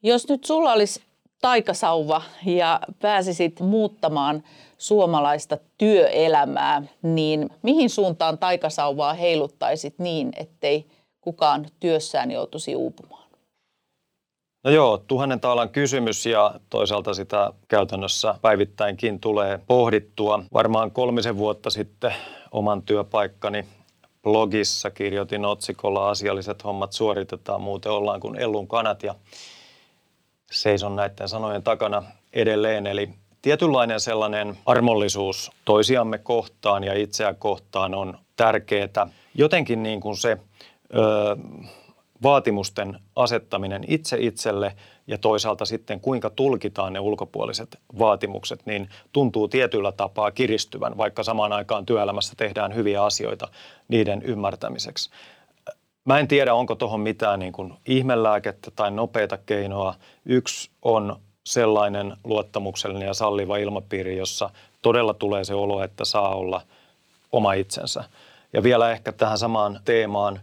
Jos 0.03 0.29
nyt 0.29 0.45
sulla 0.45 0.73
olisi 0.73 1.03
taikasauva 1.41 2.23
ja 2.47 2.81
pääsisit 3.03 3.61
muuttamaan 3.61 4.43
suomalaista 4.79 5.59
työelämää, 5.79 6.83
niin 7.03 7.51
mihin 7.63 7.91
suuntaan 7.91 8.39
taikasauvaa 8.39 9.15
heiluttaisit 9.15 9.99
niin, 9.99 10.33
ettei 10.37 10.87
kukaan 11.21 11.67
työssään 11.81 12.31
joutuisi 12.31 12.77
uupumaan? 12.77 13.29
No 14.65 14.71
joo, 14.71 14.99
tuhannen 14.99 15.41
taalan 15.41 15.69
kysymys 15.69 16.27
ja 16.27 16.55
toisaalta 16.71 17.15
sitä 17.15 17.53
käytännössä 17.69 18.35
päivittäinkin 18.43 19.21
tulee 19.21 19.61
pohdittua. 19.67 20.43
Varmaan 20.53 20.91
kolmisen 20.91 21.37
vuotta 21.37 21.71
sitten 21.71 22.15
oman 22.51 22.83
työpaikkani 22.83 23.65
blogissa 24.23 24.91
kirjoitin 24.91 25.45
otsikolla 25.45 26.09
asialliset 26.09 26.65
hommat 26.65 26.93
suoritetaan, 26.93 27.61
muuten 27.61 27.93
ollaan 27.93 28.21
kuin 28.21 28.37
ellun 28.37 28.69
kanat 28.69 29.03
ja 29.03 29.15
seison 30.51 30.97
näiden 30.97 31.29
sanojen 31.29 31.63
takana 31.63 32.03
edelleen. 32.33 32.87
Eli 32.87 33.11
tietynlainen 33.43 34.01
sellainen 34.01 34.59
armollisuus 34.67 35.51
toisiamme 35.65 36.19
kohtaan 36.19 36.85
ja 36.85 36.95
itseä 36.95 37.35
kohtaan 37.35 37.95
on 37.95 38.19
tärkeää. 38.37 39.09
Jotenkin 39.35 39.83
niin 39.83 40.01
kuin 40.01 40.17
se 40.17 40.39
ö, 40.95 41.37
vaatimusten 42.23 43.01
asettaminen 43.17 43.85
itse 43.89 44.17
itselle 44.21 44.77
ja 45.07 45.19
toisaalta 45.19 45.65
sitten 45.65 46.01
kuinka 46.01 46.31
tulkitaan 46.31 46.93
ne 46.93 47.01
ulkopuoliset 47.01 47.79
vaatimukset, 47.99 48.67
niin 48.67 48.89
tuntuu 49.13 49.49
tietyllä 49.49 49.93
tapaa 49.93 50.31
kiristyvän, 50.31 50.97
vaikka 50.97 51.23
samaan 51.23 51.53
aikaan 51.53 51.87
työelämässä 51.87 52.35
tehdään 52.37 52.75
hyviä 52.75 53.05
asioita 53.05 53.49
niiden 53.89 54.23
ymmärtämiseksi. 54.23 55.11
Mä 56.05 56.19
en 56.19 56.29
tiedä, 56.29 56.55
onko 56.55 56.75
tuohon 56.75 57.01
mitään 57.01 57.41
niin 57.41 57.53
kuin 57.53 57.75
ihmelääkettä 57.87 58.71
tai 58.71 58.91
nopeita 58.91 59.39
keinoa. 59.39 59.95
Yksi 60.25 60.71
on 60.83 61.17
sellainen 61.47 62.17
luottamuksellinen 62.25 63.07
ja 63.07 63.15
salliva 63.15 63.57
ilmapiiri, 63.57 64.17
jossa 64.17 64.51
todella 64.83 65.15
tulee 65.15 65.45
se 65.45 65.55
olo, 65.55 65.83
että 65.83 66.05
saa 66.05 66.35
olla 66.35 66.61
oma 67.33 67.53
itsensä. 67.53 68.05
Ja 68.53 68.63
vielä 68.63 68.91
ehkä 68.91 69.13
tähän 69.13 69.39
samaan 69.39 69.81
teemaan 69.85 70.41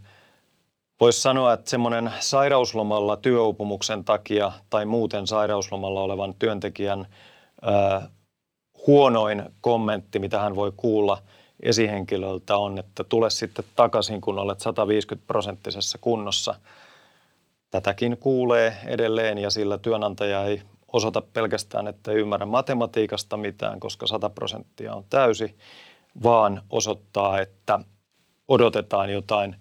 voisi 0.99 1.21
sanoa, 1.21 1.53
että 1.53 1.69
semmoinen 1.69 2.11
sairauslomalla 2.19 3.17
työuupumuksen 3.17 4.03
takia 4.03 4.51
tai 4.69 4.85
muuten 4.85 5.27
sairauslomalla 5.27 6.01
olevan 6.01 6.33
työntekijän 6.39 7.07
ää, 7.61 8.09
huonoin 8.87 9.43
kommentti, 9.61 10.19
mitä 10.19 10.39
hän 10.39 10.55
voi 10.55 10.73
kuulla 10.77 11.17
esihenkilöltä 11.63 12.57
on, 12.57 12.79
että 12.79 13.03
tule 13.03 13.29
sitten 13.29 13.65
takaisin, 13.75 14.21
kun 14.21 14.39
olet 14.39 14.59
150 14.59 15.27
prosenttisessa 15.27 15.97
kunnossa. 15.97 16.55
Tätäkin 17.71 18.17
kuulee 18.17 18.77
edelleen 18.85 19.37
ja 19.37 19.49
sillä 19.49 19.77
työnantaja 19.77 20.43
ei 20.43 20.61
osoita 20.93 21.21
pelkästään, 21.21 21.87
että 21.87 22.11
ei 22.11 22.17
ymmärrä 22.17 22.45
matematiikasta 22.45 23.37
mitään, 23.37 23.79
koska 23.79 24.07
100 24.07 24.29
prosenttia 24.29 24.95
on 24.95 25.03
täysi, 25.09 25.57
vaan 26.23 26.61
osoittaa, 26.69 27.39
että 27.39 27.79
odotetaan 28.47 29.09
jotain 29.09 29.55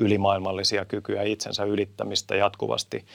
ylimaailmallisia 0.00 0.84
kykyjä 0.84 1.22
itsensä 1.22 1.64
ylittämistä 1.64 2.36
jatkuvasti. 2.36 3.06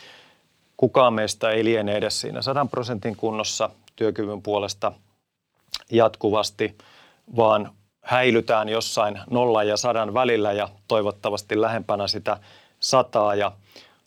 Kukaan 0.78 1.14
meistä 1.14 1.50
ei 1.50 1.64
liene 1.64 1.96
edes 1.96 2.22
siinä 2.22 2.42
100 2.42 2.66
prosentin 2.66 3.16
kunnossa 3.16 3.70
työkyvyn 3.96 4.42
puolesta 4.42 4.92
jatkuvasti, 5.92 6.78
vaan 7.36 7.72
häilytään 8.02 8.70
jossain 8.70 9.20
nolla 9.30 9.64
ja 9.64 9.78
sadan 9.78 10.14
välillä 10.14 10.52
ja 10.52 10.70
toivottavasti 10.88 11.62
lähempänä 11.62 12.08
sitä 12.08 12.38
sataa 12.80 13.36
ja 13.36 13.52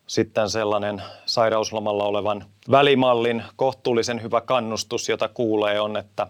sitten 0.07 0.51
sellainen 0.51 1.03
sairauslomalla 1.27 2.05
olevan 2.05 2.45
välimallin 2.71 3.43
kohtuullisen 3.57 4.23
hyvä 4.23 4.41
kannustus, 4.41 5.09
jota 5.09 5.29
kuulee, 5.29 5.81
on, 5.81 5.97
että, 5.97 6.27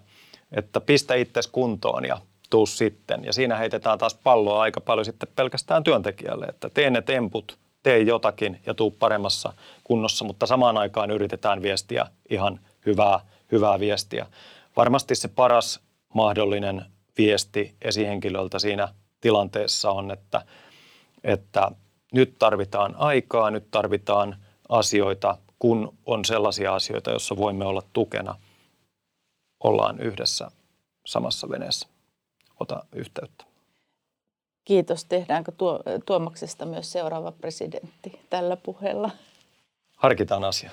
että 0.52 0.80
pistä 0.80 1.14
itses 1.14 1.46
kuntoon 1.46 2.04
ja 2.04 2.18
tuu 2.50 2.66
sitten. 2.66 3.24
Ja 3.24 3.32
siinä 3.32 3.56
heitetään 3.56 3.98
taas 3.98 4.14
palloa 4.14 4.62
aika 4.62 4.80
paljon 4.80 5.04
sitten 5.04 5.28
pelkästään 5.36 5.84
työntekijälle, 5.84 6.46
että 6.46 6.70
tee 6.70 6.90
ne 6.90 7.02
temput, 7.02 7.58
tee 7.82 7.98
jotakin 7.98 8.60
ja 8.66 8.74
tuu 8.74 8.90
paremmassa 8.90 9.52
kunnossa, 9.84 10.24
mutta 10.24 10.46
samaan 10.46 10.76
aikaan 10.76 11.10
yritetään 11.10 11.62
viestiä 11.62 12.06
ihan 12.30 12.60
hyvää, 12.86 13.20
hyvää 13.52 13.80
viestiä. 13.80 14.26
Varmasti 14.76 15.14
se 15.14 15.28
paras 15.28 15.80
mahdollinen 16.14 16.84
viesti 17.18 17.74
esihenkilöltä 17.82 18.58
siinä 18.58 18.88
tilanteessa 19.20 19.90
on, 19.90 20.10
että, 20.10 20.42
että 21.24 21.70
nyt 22.12 22.38
tarvitaan 22.38 22.94
aikaa, 22.98 23.50
nyt 23.50 23.70
tarvitaan 23.70 24.36
asioita, 24.68 25.38
kun 25.58 25.94
on 26.06 26.24
sellaisia 26.24 26.74
asioita, 26.74 27.10
joissa 27.10 27.36
voimme 27.36 27.64
olla 27.64 27.82
tukena, 27.92 28.34
ollaan 29.64 30.00
yhdessä 30.00 30.50
samassa 31.06 31.48
veneessä. 31.48 31.88
Ota 32.60 32.84
yhteyttä. 32.92 33.44
Kiitos. 34.64 35.04
Tehdäänkö 35.04 35.52
tuo, 35.52 35.80
Tuomaksesta 36.06 36.66
myös 36.66 36.92
seuraava 36.92 37.32
presidentti 37.32 38.20
tällä 38.30 38.56
puheella? 38.56 39.10
Harkitaan 39.96 40.44
asia. 40.44 40.70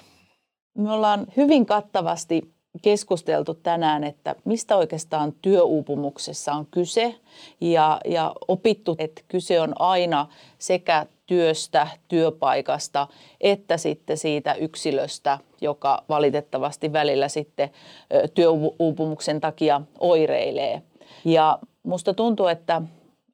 Me 0.77 0.91
ollaan 0.91 1.27
hyvin 1.37 1.65
kattavasti 1.65 2.55
keskusteltu 2.81 3.53
tänään, 3.53 4.03
että 4.03 4.35
mistä 4.45 4.75
oikeastaan 4.77 5.33
työuupumuksessa 5.41 6.53
on 6.53 6.67
kyse 6.71 7.15
ja, 7.61 8.01
ja 8.05 8.33
opittu, 8.47 8.95
että 8.99 9.21
kyse 9.27 9.61
on 9.61 9.73
aina 9.81 10.27
sekä 10.57 11.05
työstä, 11.25 11.87
työpaikasta, 12.07 13.07
että 13.41 13.77
sitten 13.77 14.17
siitä 14.17 14.53
yksilöstä, 14.53 15.39
joka 15.61 16.03
valitettavasti 16.09 16.93
välillä 16.93 17.27
sitten 17.27 17.69
työuupumuksen 18.33 19.41
takia 19.41 19.81
oireilee. 19.99 20.81
Ja 21.25 21.59
musta 21.85 22.13
tuntuu, 22.13 22.47
että 22.47 22.81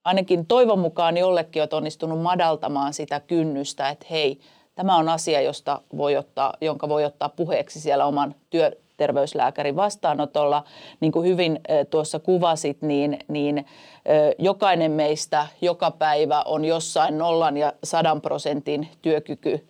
ainakin 0.04 0.46
toivon 0.46 0.80
mukaan 0.80 1.18
jollekin 1.18 1.62
on 1.62 1.68
onnistunut 1.72 2.22
madaltamaan 2.22 2.94
sitä 2.94 3.20
kynnystä, 3.20 3.90
että 3.90 4.06
hei, 4.10 4.40
tämä 4.76 4.98
on 4.98 5.10
asia, 5.10 5.42
josta 5.42 5.82
voi 5.98 6.18
ottaa, 6.18 6.54
jonka 6.62 6.90
voi 6.90 7.06
ottaa 7.06 7.30
puheeksi 7.30 7.80
siellä 7.80 8.06
oman 8.06 8.36
työ, 8.50 8.72
terveyslääkärin 8.98 9.76
vastaanotolla. 9.76 10.64
Niin 11.00 11.12
kuin 11.12 11.28
hyvin 11.28 11.60
tuossa 11.90 12.20
kuvasit, 12.20 12.82
niin, 12.82 13.20
niin 13.28 13.66
jokainen 14.38 14.92
meistä 14.92 15.48
joka 15.62 15.92
päivä 15.92 16.42
on 16.42 16.66
jossain 16.66 17.18
nollan 17.18 17.58
ja 17.58 17.74
sadan 17.84 18.22
prosentin 18.22 18.88
työkyky 19.02 19.68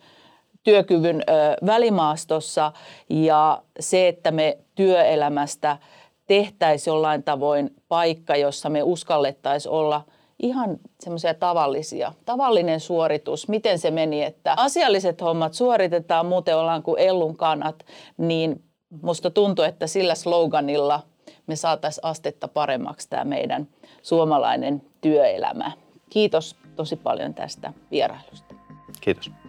työkyvyn 0.64 1.24
välimaastossa 1.66 2.72
ja 3.08 3.62
se, 3.80 4.08
että 4.08 4.30
me 4.30 4.58
työelämästä 4.74 5.76
tehtäisiin 6.32 6.92
jollain 6.92 7.22
tavoin 7.22 7.70
paikka, 7.88 8.36
jossa 8.36 8.70
me 8.70 8.82
uskallettaisiin 8.82 9.72
olla 9.72 10.04
ihan 10.42 10.78
semmoisia 11.00 11.34
tavallisia. 11.34 12.12
Tavallinen 12.24 12.80
suoritus, 12.80 13.48
miten 13.48 13.78
se 13.78 13.90
meni, 13.90 14.22
että 14.22 14.54
asialliset 14.56 15.20
hommat 15.20 15.54
suoritetaan, 15.54 16.26
muuten 16.26 16.56
ollaan 16.56 16.82
kuin 16.82 17.00
ellun 17.00 17.36
kanat, 17.36 17.84
niin 18.18 18.64
musta 19.02 19.30
tuntuu, 19.30 19.64
että 19.64 19.86
sillä 19.86 20.14
sloganilla 20.14 21.00
me 21.46 21.56
saataisiin 21.56 22.04
astetta 22.04 22.48
paremmaksi 22.48 23.08
tämä 23.08 23.24
meidän 23.24 23.68
suomalainen 24.02 24.82
työelämä. 25.00 25.72
Kiitos 26.10 26.56
tosi 26.76 26.96
paljon 26.96 27.34
tästä 27.34 27.72
vierailusta. 27.90 28.54
Kiitos. 29.00 29.41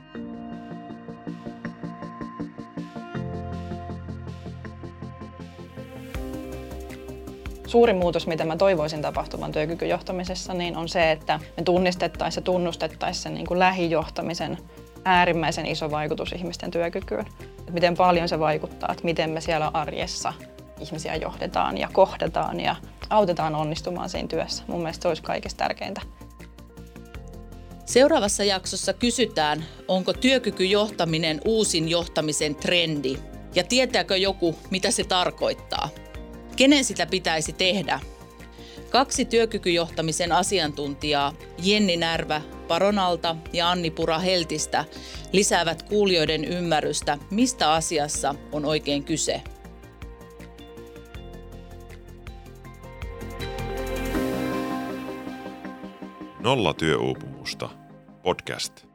Suuri 7.74 7.94
muutos, 7.94 8.28
mitä 8.28 8.46
mä 8.46 8.58
toivoisin 8.58 9.02
tapahtuvan 9.02 9.52
työkykyjohtamisessa, 9.52 10.54
niin 10.54 10.78
on 10.78 10.90
se, 10.90 11.12
että 11.12 11.40
me 11.58 11.64
tunnistettaisiin 11.64 12.42
ja 12.42 12.46
tunnustettaisiin 12.46 13.24
sen 13.24 13.34
niin 13.34 13.48
kuin 13.48 13.60
lähijohtamisen 13.60 14.58
äärimmäisen 15.06 15.66
iso 15.66 15.92
vaikutus 15.92 16.32
ihmisten 16.32 16.72
työkykyyn. 16.72 17.26
Että 17.60 17.72
miten 17.72 17.98
paljon 17.98 18.30
se 18.30 18.40
vaikuttaa, 18.40 18.90
että 18.92 19.04
miten 19.04 19.30
me 19.30 19.42
siellä 19.42 19.72
arjessa 19.74 20.34
ihmisiä 20.80 21.16
johdetaan 21.16 21.78
ja 21.78 21.90
kohdataan 21.94 22.60
ja 22.60 22.76
autetaan 23.10 23.56
onnistumaan 23.56 24.10
siinä 24.10 24.28
työssä. 24.28 24.64
Mun 24.68 24.80
mielestä 24.80 25.02
se 25.02 25.08
olisi 25.08 25.24
kaikista 25.24 25.58
tärkeintä. 25.58 26.02
Seuraavassa 27.86 28.44
jaksossa 28.44 28.94
kysytään, 28.94 29.66
onko 29.88 30.14
työkykyjohtaminen 30.14 31.42
uusin 31.46 31.90
johtamisen 31.90 32.56
trendi 32.56 33.18
ja 33.56 33.64
tietääkö 33.64 34.18
joku, 34.18 34.56
mitä 34.70 34.92
se 34.92 35.04
tarkoittaa. 35.04 35.90
Kenen 36.56 36.84
sitä 36.84 37.06
pitäisi 37.06 37.54
tehdä? 37.54 38.00
Kaksi 38.90 39.26
työkykyjohtamisen 39.26 40.32
asiantuntijaa, 40.32 41.34
Jenni 41.64 41.98
Närvä 41.98 42.42
Paronalta 42.68 43.36
ja 43.54 43.70
Anni 43.70 43.92
Pura 43.92 44.20
Heltistä, 44.20 44.86
lisäävät 45.32 45.84
kuulijoiden 45.84 46.46
ymmärrystä, 46.46 47.18
mistä 47.32 47.74
asiassa 47.74 48.36
on 48.52 48.66
oikein 48.66 49.04
kyse. 49.04 49.42
Nolla 56.40 56.74
työuupumusta. 56.74 57.70
Podcast. 58.24 58.93